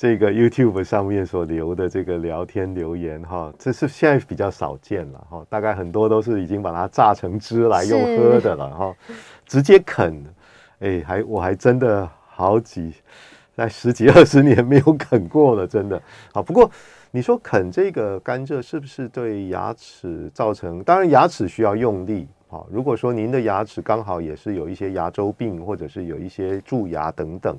[0.00, 8.96] 这个 YouTube 上面所留的这个聊天留言哈，这是现在比较少见了哈，大概很多都是已经把它榨成汁来用喝的了哈，
[9.44, 10.24] 直接啃，
[10.78, 12.94] 哎，还我还真的好几。
[13.54, 16.00] 在十几二十年没有啃过了，真的
[16.32, 16.40] 啊。
[16.40, 16.70] 不过
[17.10, 20.82] 你说啃这个甘蔗是不是对牙齿造成？
[20.82, 22.64] 当然牙齿需要用力啊。
[22.70, 27.54] 如果说您的牙齿刚好也是有一些牙周病，或者是有一些蛀牙等等，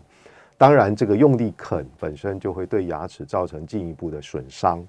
[0.62, 4.86] 当然这个用力啃本身就会对牙齿造成进一步的损伤。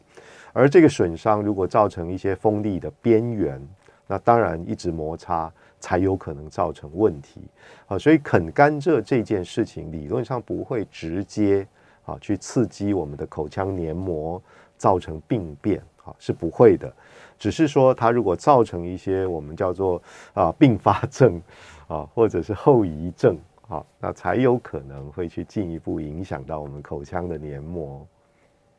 [0.52, 3.58] 而这个损伤如果造成一些锋利的边缘，
[4.06, 5.50] 那当然一直摩擦。
[5.80, 7.40] 才有可能造成问题，
[7.88, 11.66] 啊，所以啃甘蔗这件事情理论上不会直接
[12.04, 14.40] 啊去刺激我们的口腔黏膜，
[14.78, 16.94] 造成病变，啊是不会的，
[17.36, 20.00] 只是说它如果造成一些我们叫做
[20.34, 21.42] 啊并发症
[21.88, 23.36] 啊或者是后遗症
[23.68, 28.06] 啊，那才有可能会去进一步影响到我们口腔的黏膜。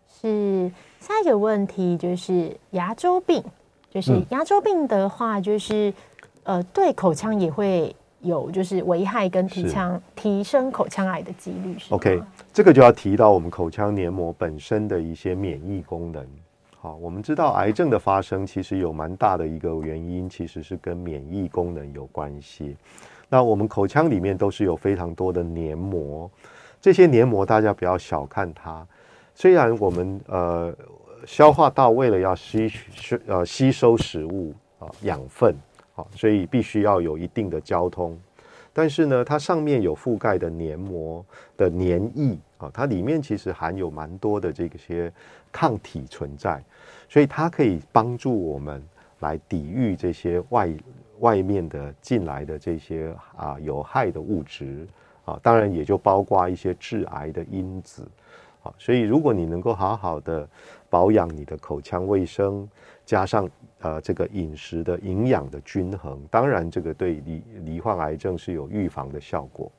[0.08, 3.44] 是下一个问题就是牙周病，
[3.90, 5.94] 就是牙周病的话就是。
[6.46, 16.28] 呃，对口腔也会有就是危害跟提倡提升口腔癌的几率是 OK，这个就要提到我们口腔黏膜本身的一些免疫功能。
[16.78, 22.76] 好，我们知道癌症的发生其实有蛮大的一个原因，其实是跟免疫功能有关系。
[23.34, 26.30] 那我们口腔里面都是有非常多的黏膜，
[26.80, 28.86] 这些黏膜大家不要小看它，
[29.34, 30.72] 虽然我们呃
[31.26, 35.56] 消化道为了要吸吸呃吸收食物啊养分
[35.96, 38.16] 啊，所以必须要有一定的交通，
[38.72, 41.26] 但是呢，它上面有覆盖的黏膜
[41.58, 45.12] 的黏液啊，它里面其实含有蛮多的这些
[45.52, 46.64] 抗体存在，
[47.10, 48.80] 所以它可以帮助我们
[49.22, 50.72] 来抵御这些外
[51.24, 54.86] 外面的进来的这些啊有害的物质。
[55.26, 58.06] 啊，当然也就包括一些致癌的因子，
[58.62, 60.46] 啊，所以如果你能够好好的
[60.90, 62.70] 保养你的口腔卫生，
[63.06, 69.72] 加上呃这个饮食的营养的均衡，当然这个对罹罹患癌症是有预防的效果。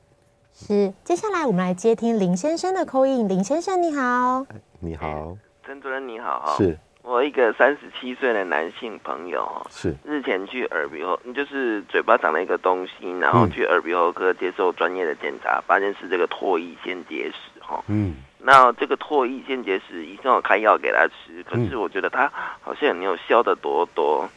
[0.51, 4.43] 是，接下来我们来接听林先生的 call in，林先生你好，
[4.79, 6.75] 你好，陈主任你好，是。
[7.05, 17.83] 我一个三十七岁的男性朋友，是日前去耳鼻喉，就是嘴巴长了一个东西，然后去耳鼻喉科接受专业的检查，发现是这个唾液腺结石哈。
[17.89, 22.27] 嗯，那这个唾液腺结石，医生有开药给他吃，可是我觉得他
[22.63, 24.27] 好像也没有消的多多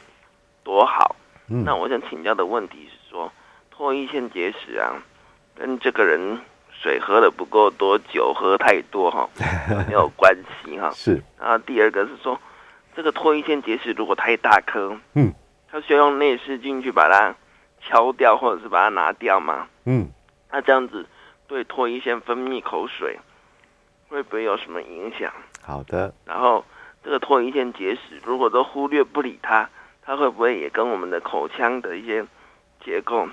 [0.63, 1.17] 多好。
[1.49, 3.33] 嗯，那我想请教的问题是说，
[3.75, 4.93] 唾液腺结石啊，
[5.57, 6.39] 跟这个人
[6.71, 9.27] 水喝的不够多，酒喝太多哈，
[9.89, 10.91] 没有关系哈。
[10.91, 12.39] 是，然后第二个是说。
[12.99, 15.33] 这个唾液腺结石如果太大颗，嗯，
[15.71, 17.33] 它需要用内视镜去把它
[17.81, 19.69] 敲掉，或者是把它拿掉吗？
[19.85, 20.09] 嗯，
[20.51, 21.07] 那这样子
[21.47, 23.17] 对唾液腺分泌口水
[24.09, 25.33] 会不会有什么影响？
[25.63, 26.13] 好的。
[26.25, 26.65] 然后
[27.05, 29.71] 这个唾液腺结石如果都忽略不理它，
[30.03, 32.27] 它会不会也跟我们的口腔的一些
[32.85, 33.29] 结构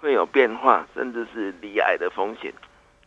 [0.00, 2.50] 会有变化，甚至是罹癌的风险？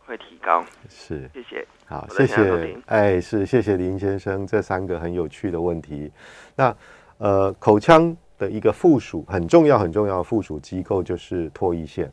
[0.06, 6.12] 会提高，是，谢谢，好，谢谢，哎，是，谢谢林先生这三个很有趣的问题。
[6.54, 6.76] 那
[7.18, 12.12] 呃，口腔的一个附属很重要很重要的附属机构就是唾液腺。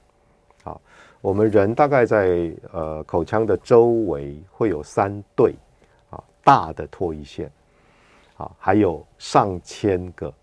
[0.63, 0.79] 好，
[1.19, 5.53] 我们人大概在呃口腔的周围会有三对
[6.09, 7.51] 啊大的唾液腺，
[8.37, 10.33] 啊，还有上千个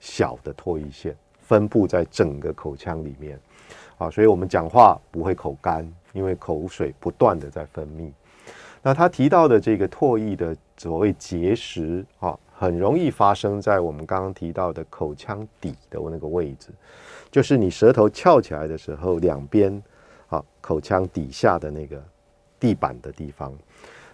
[0.00, 3.38] 小的唾液腺分布在整个口腔里面。
[3.98, 5.86] 啊，所以我们讲话不会口干。
[6.12, 8.10] 因为口水不断的在分泌，
[8.80, 16.70] 那他提到的这个唾液的所谓结石啊，很容易发生在我们刚刚提到的口腔底的那个位置，
[17.30, 19.70] 就是你舌头翘起来的时候，两边
[20.28, 22.02] 啊口腔底下的那个
[22.58, 23.52] 地板的地方，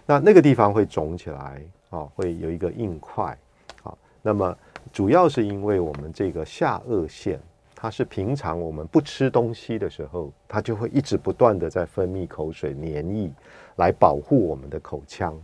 [0.05, 3.37] 那那个地方会肿起来啊，会有一个硬块
[3.83, 4.53] 啊，那么
[4.91, 7.39] 主要是因为我们这个下颚线。
[7.83, 13.29] 它是平常我们不吃东西的时候，它就会一直不断的在分泌口水黏液
[13.75, 15.37] 来保护我们的口腔。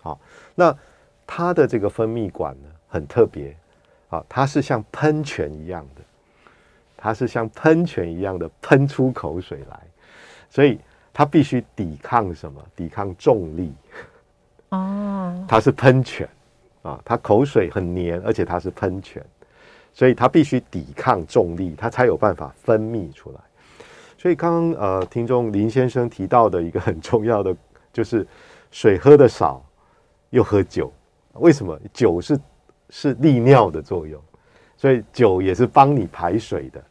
[0.00, 0.18] 好，
[0.56, 0.76] 那
[1.24, 3.56] 它的这个分泌管呢很特别，
[4.08, 6.02] 啊，它是像喷泉一样的，
[6.96, 9.80] 它是像喷泉一样的喷出口水来，
[10.50, 10.80] 所以
[11.12, 12.60] 它必须抵抗什么？
[12.74, 13.72] 抵抗重力。
[14.70, 16.28] 哦，它是喷泉
[16.82, 19.24] 啊，它口水很黏，而且它是喷泉。
[19.96, 23.40] 所以它必须抵抗重力，它才有办法分泌出来。
[24.18, 27.56] 所以刚刚呃，听众林先生提到的一个很重要的，
[27.94, 28.26] 就是
[28.70, 29.64] 水喝得少，
[30.28, 30.92] 又喝酒，
[31.32, 31.80] 为什么？
[31.94, 32.38] 酒是
[32.90, 34.20] 是利尿的作用，
[34.76, 36.84] 所以酒也是帮你排水的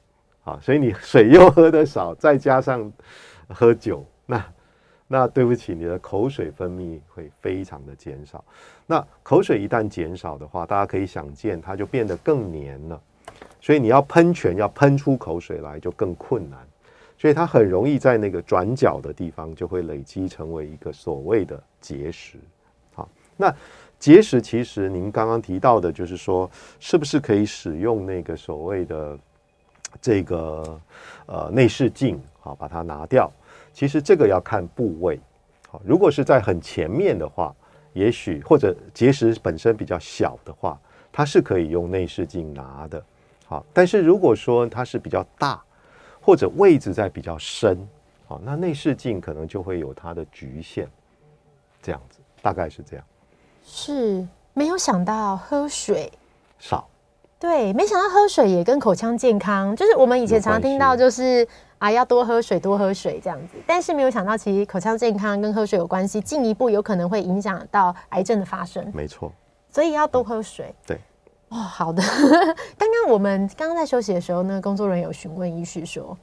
[0.44, 0.58] 啊。
[0.60, 2.92] 所以你水又喝得少，再加上
[3.50, 4.44] 喝酒，那。
[5.18, 8.44] 那对不起，你的口水分泌会非常的减少。
[8.86, 13.02] 那口水一旦减少的话，大家可以想见，它就变得更黏了。
[13.62, 16.60] 所以你要喷泉，要喷出口水来就更困难。
[17.18, 22.38] 所以它很容易在那个转角的地方就会累积成为一个所谓的结石。
[22.94, 23.56] 好，那
[23.98, 29.18] 结石其实您刚刚提到的，就是说是不是可以使用那个所谓的
[30.02, 30.78] 这个
[31.26, 33.32] 呃内视镜，好，把它拿掉。
[33.76, 35.20] 其实这个要看部位，
[35.70, 37.54] 好，如果是在很前面的话，
[37.92, 40.80] 也许或者结石本身比较小的话，
[41.12, 43.04] 它是可以用内视镜拿的，
[43.46, 45.62] 好，但是如果说它是比较大，
[46.22, 47.78] 或者位置在比较深，
[48.26, 50.88] 好，那内视镜可能就会有它的局限，
[51.82, 53.06] 这样子，大概是这样。
[53.66, 56.10] 是没有想到喝水。
[56.60, 56.88] 少，
[57.38, 61.46] 对，没想到喝水也跟口腔健康，就是我们以前常听到就是。
[61.86, 68.92] 啊，要多喝水，多喝水这样子，但是没有想到，其实口腔健康跟喝水有关系，进一步有可能会影响到癌症的发生。
[68.92, 69.32] 没错，
[69.70, 70.66] 所以要多喝水。
[70.70, 71.00] 嗯、对，
[71.50, 72.02] 哦，好的。
[72.76, 76.18] 刚刚我们刚刚在休息的时候，那个工作人员有询问医师说，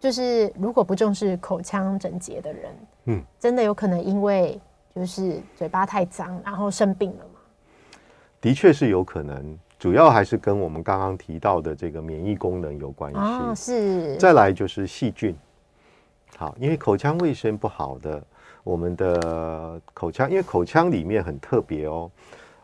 [0.00, 2.74] 就是如果不重视口腔整洁的人，
[3.04, 4.58] 嗯，真的有可能因为
[4.96, 7.40] 就是嘴巴太脏，然后生病了吗？
[8.40, 9.58] 的确是有可能。
[9.84, 13.18] 主要还是跟我们刚刚提到的这个免疫功能有关系。
[13.18, 14.16] 哦，是。
[14.16, 15.36] 再来就是细菌。
[16.38, 18.24] 好，因为口腔卫生不好的，
[18.62, 22.10] 我们的口腔，因为口腔里面很特别哦。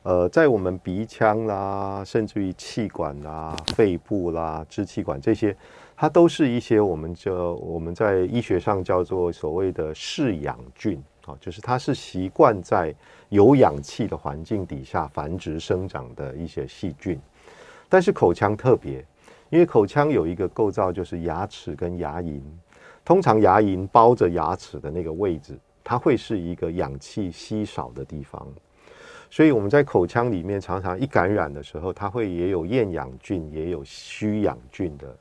[0.02, 5.54] 呃，在我们鼻腔啦，甚至于气管啦、肺部啦、支气管这些，
[5.94, 12.94] 它都是一些我们就我们在医学上叫做所谓的饲养菌啊，就是它是习惯在
[13.30, 17.18] 有氧气的环境底下繁殖生长的一些细菌。
[17.88, 19.04] 但是口腔特别，
[19.48, 22.40] 因为口腔有一个构造，就是牙齿跟牙龈，
[23.04, 28.46] 通常牙龈包着牙齿的那个位置，它会是一个氧气稀少的地方。
[29.30, 35.16] 所以我们在口腔里面常常一感染的时候，它会也有厌氧菌，也有虚氧菌的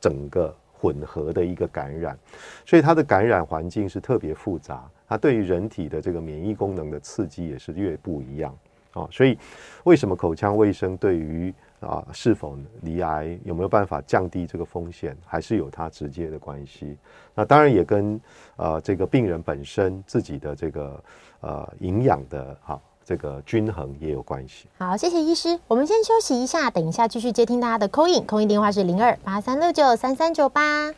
[0.00, 2.16] 整个混合的一个感染，
[2.64, 8.56] 所以它的感染环境是特别复杂，它对于人体的这个免疫功能的刺激也是越不一样
[8.92, 9.08] 啊。
[9.10, 9.36] 所以
[9.82, 16.96] 为什么口腔卫生对于啊是否罹癌有没有办法降低这个风险，还是有它直接的关系。
[17.34, 18.20] 那当然也跟
[18.56, 21.04] 呃这个病人本身自己的这个
[21.40, 22.80] 呃营养的哈。
[23.08, 24.66] 这个均衡也有关系。
[24.76, 25.58] 好，谢谢医师。
[25.66, 30.92] 我们先休息一下，等一下继续接听大家的 call in，call in 电话是零二八三六九三三九八。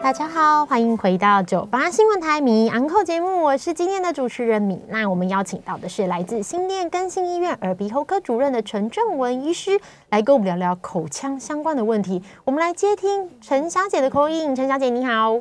[0.00, 4.82] 大家好，欢迎回到九八新闻台米昂扣节目，我是今天的主持人米。
[4.88, 12.20] 那我们邀请到的是来自新店更新医院耳鼻喉科主任的陈正文医师，来跟我们聊聊口腔相关的问题。
[12.42, 15.40] 我们来接听陈小姐的 call in，陈小姐你好。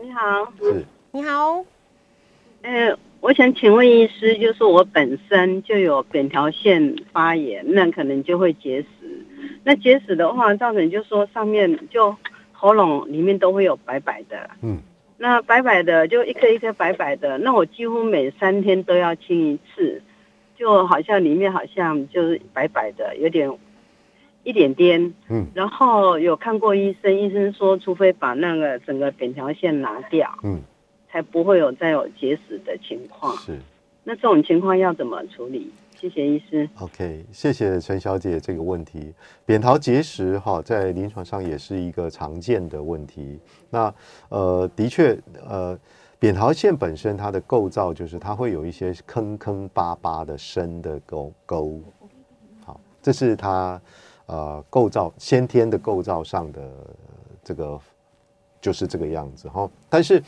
[0.00, 1.64] 你好，是，你好，
[2.62, 2.96] 呃。
[3.20, 8.86] 我想请问医师，就是我本身就有扁桃腺发炎，那可能就会结石。
[9.62, 12.16] 那结石的话，造成就是说上面就
[12.52, 14.50] 喉咙里面都会有白白的。
[14.62, 14.78] 嗯。
[15.18, 20.00] 那白白的就一颗一颗白白的，那我几乎每三天都要清一次，
[20.56, 23.52] 就好像里面好像就是白白的，有点
[24.44, 25.12] 一点点。
[25.28, 25.46] 嗯。
[25.54, 30.38] 然后有看过医生，医生说，除非把那个整个扁桃腺拿掉。
[30.42, 30.62] 嗯。
[31.10, 33.36] 才不会有再有结石的情况。
[33.36, 33.58] 是，
[34.04, 35.72] 那这种情况要怎么处理？
[35.96, 36.66] 谢谢医师。
[36.78, 39.12] OK，谢谢陈小姐这个问题。
[39.44, 43.38] 扁桃结石哈，在临床上也是一个常见的问题。
[43.68, 43.94] 那
[44.30, 45.78] 呃，的确呃，
[46.18, 51.78] 扁桃腺本身它的构造就是它会有一些坑坑巴巴的深的沟沟。
[52.64, 53.78] 好，这是它
[54.24, 56.72] 呃构造先天的构造上的
[57.44, 57.78] 这个
[58.58, 59.70] 就是这个样子哈。
[59.90, 60.22] 但是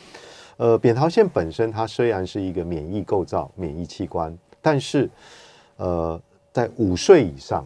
[0.57, 5.09] 呃，扁桃腺本身它虽然是一个免疫构造、免疫器官，但是，
[5.77, 6.19] 呃，
[6.51, 7.65] 在五岁以上，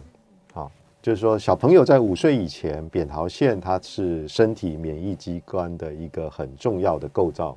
[0.54, 0.70] 啊，
[1.02, 7.56] 就是说小朋友在五岁以前，扁桃腺它是身体免疫机关的一个很重要的构造，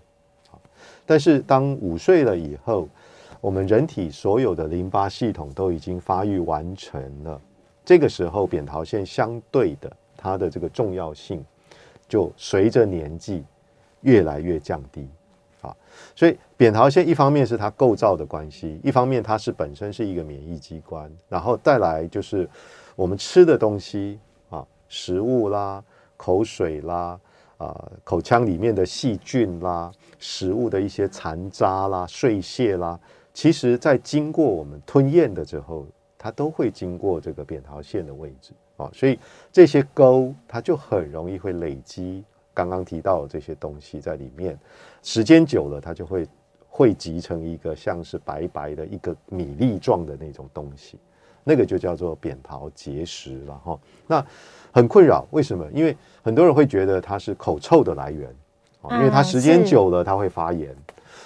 [0.51, 0.59] 啊，
[1.05, 2.87] 但是当五岁了以后，
[3.39, 7.41] 我们人体所有的淋巴系统都已经发育完成了，
[7.85, 11.43] 这个时候扁桃腺相对的它的这个重要性
[12.09, 13.45] 就随着年纪
[14.01, 15.07] 越来越降低。
[16.15, 22.49] 所以扁桃腺一方面是它构造的关系，一方面它是本身是一个免疫机关，然后再来就是
[22.95, 25.83] 我们吃的东西啊，食物啦、
[26.17, 27.19] 口水啦、
[27.57, 32.99] 啊口腔里面的细菌啦、食物的一些残渣啦、碎屑啦，
[33.33, 35.85] 其实在经过我们吞咽的之后，
[36.17, 39.19] 它都会经过这个扁桃腺的位置啊，所以
[39.51, 42.23] 这些沟它就很容易会累积。
[42.53, 44.57] 刚刚提到的这些东西在里面，
[45.01, 46.27] 时间久了，它就会
[46.67, 50.97] 汇集成一个像是白白的一个米粒状的那种东西，
[51.43, 53.79] 那个就叫做扁桃结石了哈。
[54.07, 54.25] 那
[54.71, 55.65] 很困扰，为什么？
[55.73, 58.33] 因为很多人会觉得它是口臭的来源，
[58.91, 60.75] 因为它时间久了它会发炎，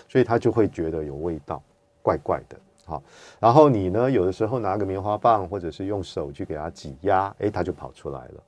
[0.08, 1.62] 所以他就会觉得有味道，
[2.02, 2.58] 怪怪的。
[2.86, 3.02] 好，
[3.40, 8.44] 然后你呢，有的时候拿个棉花棒或者是用手去给它挤压，哎，它就跑出来了。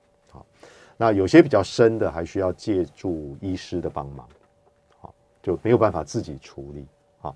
[0.98, 4.28] 那有些比较深的，还需要借助医师的帮忙，
[5.00, 6.88] 好，就没有办法自己处理。
[7.20, 7.36] 好，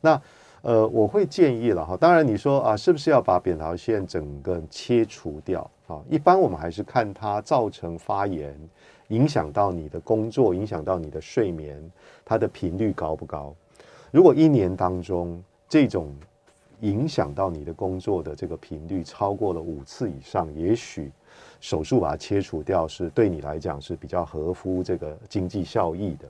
[0.00, 0.20] 那
[0.62, 1.94] 呃，我会建议了哈。
[1.94, 6.00] 当然，你说啊，是不是要把扁桃腺整个切除掉啊？
[6.08, 8.58] 一般我们还是看它造成发炎，
[9.08, 11.78] 影响到你的工作，影响到你的睡眠，
[12.24, 13.54] 它的频率高不高？
[14.10, 16.14] 如果一年当中这种
[16.80, 21.12] 影响到你的工作的这个频率超过了五次以上，也许。
[21.62, 26.28] 手术把它切除掉是对你来讲是比较合乎这个经济效益的，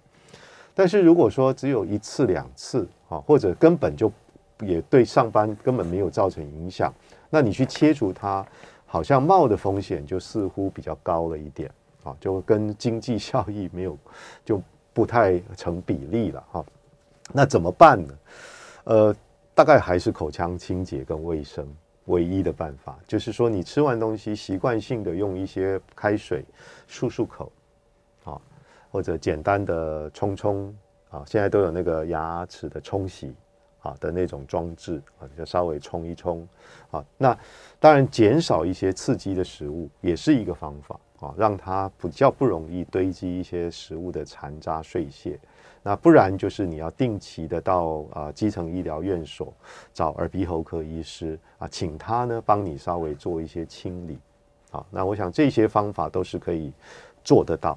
[0.74, 4.12] 但是如果说只有一次两次啊，或者根本就
[4.60, 6.92] 也对上班根本没有造成影响，
[7.30, 8.46] 那你去切除它，
[8.84, 11.70] 好像冒的风险就似乎比较高了一点
[12.04, 13.96] 啊，就跟经济效益没有
[14.44, 14.60] 就
[14.92, 16.62] 不太成比例了哈。
[17.32, 18.14] 那怎么办呢？
[18.84, 19.16] 呃，
[19.54, 21.66] 大概还是口腔清洁跟卫生。
[22.06, 26.44] 唯一的办法就是说，你吃完东西习惯性的用一些开水
[26.88, 27.52] 漱漱口，
[28.24, 28.40] 啊，
[28.90, 30.76] 或者简单的冲冲
[31.10, 33.32] 啊，现在都有那个牙齿的冲洗
[33.82, 36.46] 啊的那种装置啊，就稍微冲一冲
[36.90, 37.04] 啊。
[37.16, 37.38] 那
[37.78, 45.38] 当然减少一些刺激的食物也是一个方法啊，让它比较不容易堆积一些食物的残渣碎屑。
[45.84, 49.52] 那不然就是你要定期的到啊基层医疗院所
[49.92, 54.16] 找耳鼻喉科医师啊，请他呢帮你稍微做一些清理。
[54.70, 56.72] 好，那我想这些方法都是可以
[57.24, 57.76] 做得到。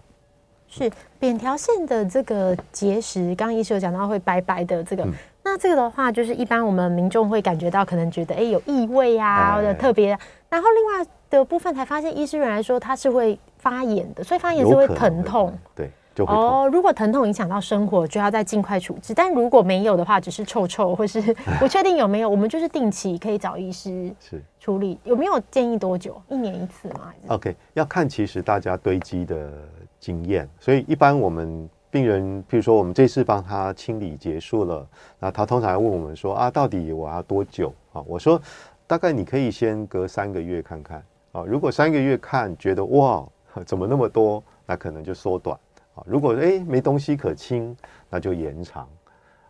[0.68, 10.18] 是扁条线的这个结石，刚刚医师有讲到会白白的这个，嗯、那这个的话，就是一般我们民众会感觉到可能觉得哎有异味啊，或者特别。
[10.50, 15.58] 然后另外的部分才发现，医师原来说它是会发炎的，所以发炎是会疼痛。
[15.76, 15.90] 对。
[16.24, 19.14] 哦，如果疼痛影响到生活，就要再尽快处置。
[19.14, 21.22] 但如果没有的话，只是臭臭或是
[21.60, 24.98] 不确定有没有，我们就是定期可以找医师是处理。
[25.04, 26.22] 有没有建议多久？
[26.30, 29.52] 一年一次吗？OK，要看其实大家堆积的
[30.00, 30.48] 经验。
[30.60, 34.88] 所以一般我们病人，譬如说我们这次帮他清理结束了，
[35.20, 38.02] 那他通常要问我们说啊，到底我要多久啊？
[38.08, 38.42] 我说
[38.88, 41.04] 大概你可以先隔三个月看看
[41.34, 41.44] 啊。
[41.46, 43.26] 如果三个月看觉得哇，
[43.66, 45.58] 怎么那么多，那可能就缩短。
[46.06, 47.76] 如果哎没东西可清，
[48.10, 48.88] 那就延长，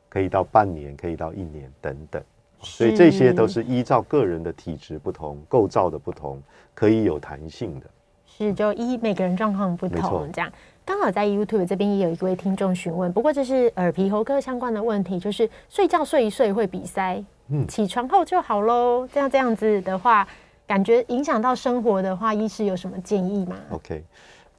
[0.09, 2.21] 可以到半年，可以到一年等等。
[2.61, 6.41] 所以这些都是依照个人的体质不同、构造的不同，
[6.73, 7.85] 可以有弹性的。
[8.25, 10.51] 是，就依每个人状况不同这样。
[10.83, 19.07] 刚好在 YouTube 这边也有一位听众询问，不过这是耳鼻喉科相关的问题，就是睡觉睡一睡会鼻塞，嗯，起床后就好喽。
[19.11, 20.27] 这样这样子的话，
[20.65, 24.03] 感觉影响到生活的话，医师有什么建议吗？OK，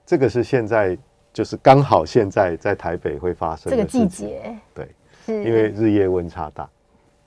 [0.04, 0.96] 这个是现在。
[1.36, 4.88] 就是刚好现在在台北会发生这个季节，对，
[5.26, 6.66] 因为日夜温差大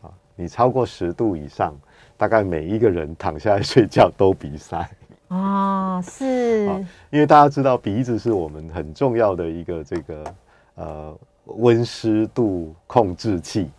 [0.01, 1.75] 啊，你超过十度以上，
[2.17, 4.89] 大概每一个人躺下来睡觉都鼻塞。
[5.27, 6.65] 啊，是，
[7.11, 10.35] 因为大家知道鼻子是我们很重要的一个这个
[10.73, 13.69] 呃温湿度控制器，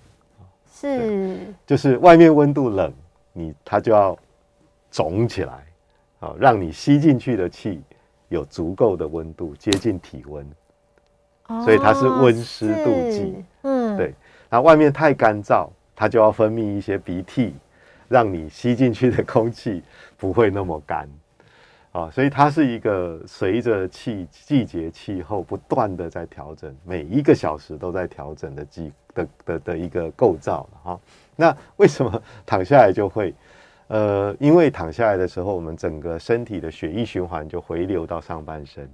[0.72, 2.93] 是，就是外面温度冷，
[3.33, 4.16] 你它就要
[4.93, 5.66] 肿起来，
[6.20, 7.83] 啊，让你吸进去的气。
[8.31, 10.47] 有足够的温度，接近体温，
[11.49, 13.45] 哦，所以它是温湿度计。
[13.62, 14.14] 嗯，对。
[14.49, 17.55] 那外面太干燥，它就要分泌一些鼻涕，
[18.09, 19.83] 让你吸进去的空气
[20.16, 21.09] 不会那么干。
[21.93, 31.01] 啊，所以它是一个随着气季节气候不断的在调整，每一个小时都在调整的季的的的一个构造哈，
[31.35, 33.35] 那为什么躺下来就会？
[33.91, 38.88] 呃，因为躺下来的时候，我们整个身体的血液循环就回流到上半身，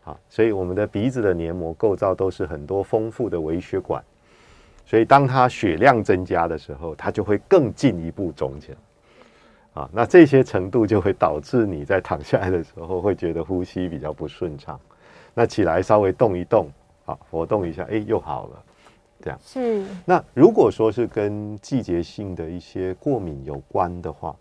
[0.00, 4.00] 好，所以我们的鼻子的黏膜构造都是很多丰富的微血管，
[4.86, 14.78] 所以当它血量增加的时候，它就会更进一步肿起来，啊，那这些程度就会导致你在躺下来的时候会觉得呼吸比较不顺畅，
[15.34, 16.70] 那起来稍微动一动，
[17.04, 18.64] 好，活动一下，哎，又好了。
[19.22, 19.38] 这样。
[19.44, 19.84] 是。
[20.04, 24.36] 那如果说是跟季节性的一些过敏有关的话，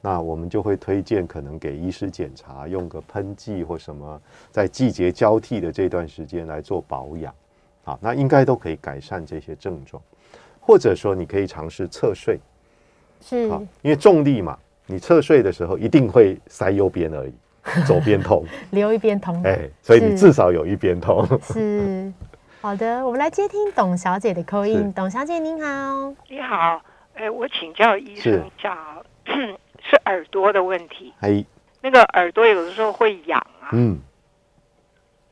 [0.00, 4.20] 那我们就会推荐可能给医师检查，用个喷剂或什么，
[4.50, 7.32] 在季节交替的这段时间来做保养，
[7.84, 10.02] 好，那应该都可以改善这些症状。
[10.60, 12.38] 或者说你可以尝试侧睡，
[13.20, 13.48] 是，
[13.82, 17.32] 因为重力嘛，你侧睡的时候一定会塞右边而已，
[17.86, 22.12] 左边痛，留一边痛，哎，所以你至少有一边痛，是。
[22.64, 24.90] 好的，我们来接听董小姐的 call in。
[24.94, 29.54] 董小姐您好，你好，哎，我请教医生一下，是，
[29.84, 31.12] 是耳朵的问题。
[31.20, 31.44] 哎，
[31.82, 34.00] 那个耳朵有的时候会痒啊，嗯，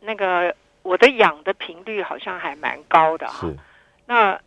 [0.00, 3.48] 那个我的痒的频率好像还蛮高的哈。
[4.04, 4.38] 那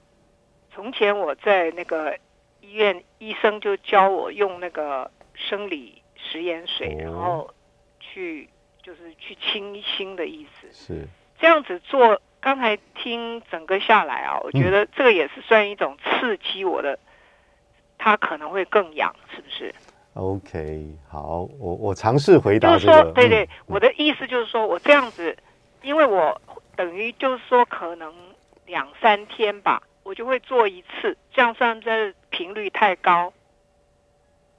[0.72, 2.16] 从前我在那个
[2.62, 7.52] 医院，医生就教我用那个生理食盐水，哦，然后
[8.00, 8.48] 去
[8.84, 10.72] 就是去清一清的意思。
[10.72, 11.08] 是
[11.40, 12.22] 这样子做。
[12.46, 17.00] 刚才听整个下来啊，我觉得这个也是算一种刺激我的，
[17.98, 19.74] 它可能会更痒，是不是
[20.14, 25.36] ？OK，好，我我尝试回答就是说，对对，我的意思就是说我这样子，
[25.82, 26.40] 因为我
[26.76, 28.14] 等于就是说可能
[28.68, 33.34] 两三天吧，我就会做一次，这样算不算频率太高？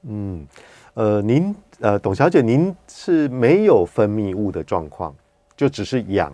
[0.02, 0.44] 嗯，
[0.94, 5.14] 呃，您呃，董小姐，您是没有分泌物的状况，
[5.56, 6.32] 就只是痒。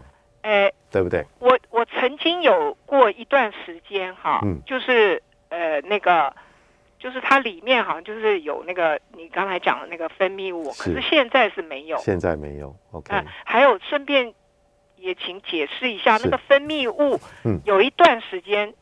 [0.92, 1.24] 对不对？
[1.38, 6.34] 我我曾经有过一段时间哈，嗯，就是呃那个，
[6.98, 12.76] 就是它里面好像就是有那个你刚才讲的那个分泌物，可是现在是没有，现在没有。
[12.90, 14.34] OK，呃，还有顺便
[14.96, 18.74] 也请解释一下那个分泌物，嗯，有一段时间，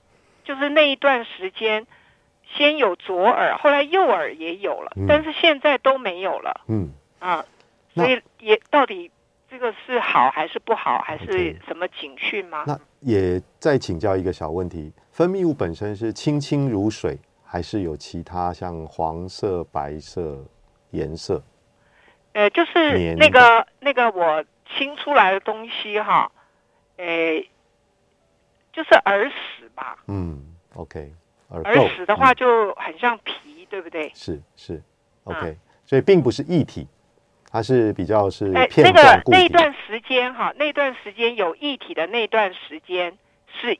[0.43, 1.87] 就是那一段时间
[2.53, 6.93] 先有左耳，后来右耳也有了，嗯，但是现在都没有了，嗯。
[7.21, 7.45] 啊，
[7.95, 9.13] 所以也到底。
[9.51, 12.63] 这个是好还是不好，还是什么警讯吗？
[12.69, 20.45] 那也再请教一个小问题：分泌物本身是清清如水，还是有其他像黄色、白色
[20.91, 21.43] 颜色？
[22.33, 24.45] 呃，就是那个那个我
[24.79, 26.31] 清出来的东西哈，
[26.99, 27.51] 诶，
[28.73, 29.99] 就是耳屎吧。
[30.07, 31.13] 嗯，OK，
[31.49, 34.13] 耳耳屎的话就很像皮，嗯、对不对？
[34.15, 34.81] 是是
[35.25, 36.87] ，OK，、嗯、所以并不是液体。
[37.53, 43.19] 它是比较是哎，那个那段时间哈，那段时间有液体的那段时间
[43.61, 43.77] 是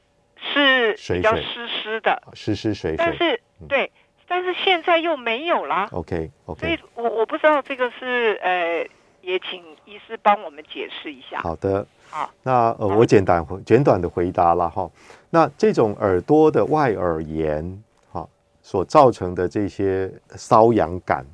[0.97, 2.97] 是比较湿湿的，湿湿水水。
[2.99, 3.93] 但是、嗯、对，
[4.27, 5.89] 但是现在又没有了。
[5.93, 8.85] OK OK，所以我我不知道这个是呃，
[9.21, 11.41] 也请医师帮我们解释一下。
[11.41, 14.91] 好的，好，那呃，我简单回简短的回答了哈。
[15.31, 18.27] 那这种耳朵的外耳炎哈，
[18.62, 21.25] 所造成的这些瘙痒感。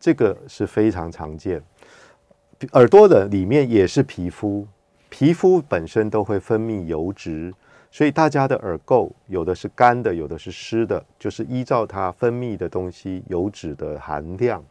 [0.00, 1.62] 这个是非常常见，
[2.72, 4.66] 耳朵的里面也是皮肤，
[5.08, 7.52] 皮肤本身都会分泌油脂，
[7.90, 14.64] 所以大家的耳垢有的是干的，有的是湿的，就是依照它分泌的东西油脂的含量，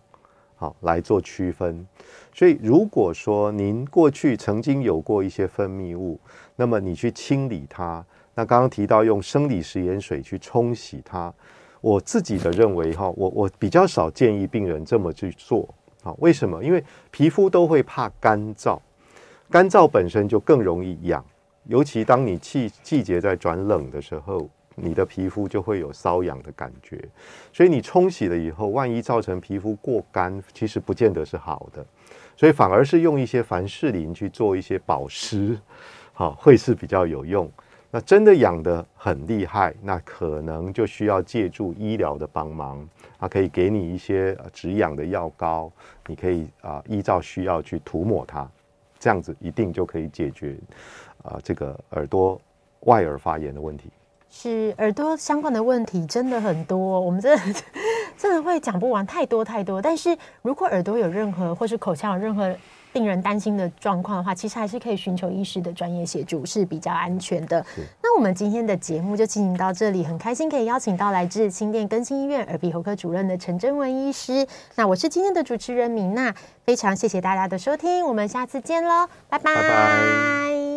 [0.55, 1.85] 好来做区分。
[2.33, 6.19] 所以如果说您过去曾经有过一些分泌物，
[6.55, 11.33] 那么你去清理它，那刚刚提到用生理食盐水去冲洗它。
[11.81, 15.67] 我自己的认为哈，我我比较少建议病人这么去做
[16.03, 16.13] 啊。
[16.19, 16.63] 为什么？
[16.63, 18.79] 因为皮肤都会怕干燥，
[19.49, 21.23] 干燥本身就更容易痒，
[21.65, 27.03] 尤其当你季季节在转冷的时候，你的皮肤就会有瘙痒的感觉。
[27.51, 31.85] 所以你冲洗了以后，万一造成皮肤过干，其实不见得是好的。
[32.35, 35.57] 所以反而是用一些凡士林去做一些保湿，
[36.13, 37.51] 好，会是比较有用。
[38.01, 42.87] 真的痒得很厉害，那可能就需要借助医疗的帮忙，
[43.17, 45.71] 啊，可以给你一些止痒的药膏，
[46.05, 48.47] 你可以啊依照需要去涂抹它，
[48.99, 50.55] 这样子一定就可以解决
[51.23, 52.39] 啊这个耳朵
[52.81, 53.89] 外耳发炎的问题。
[54.29, 57.61] 是耳朵相关的问题真的很多，我们真的
[58.17, 59.81] 真的会讲不完，太多太多。
[59.81, 62.53] 但是如果耳朵有任何或是口腔有任何
[62.93, 67.63] 令人担心的状况的话，其实还是可以寻求医师的专业协助，是比较安全的。
[68.01, 74.47] 那我们今天的节目就进行到这里，很开心可以邀请到来自新店更新医院耳鼻喉科主任的陈真文医师。
[74.75, 76.33] 那我是今天的主持人米娜，
[76.63, 79.53] 非常谢谢大家的收听，我们下次见喽，拜拜。
[79.53, 80.76] 拜拜。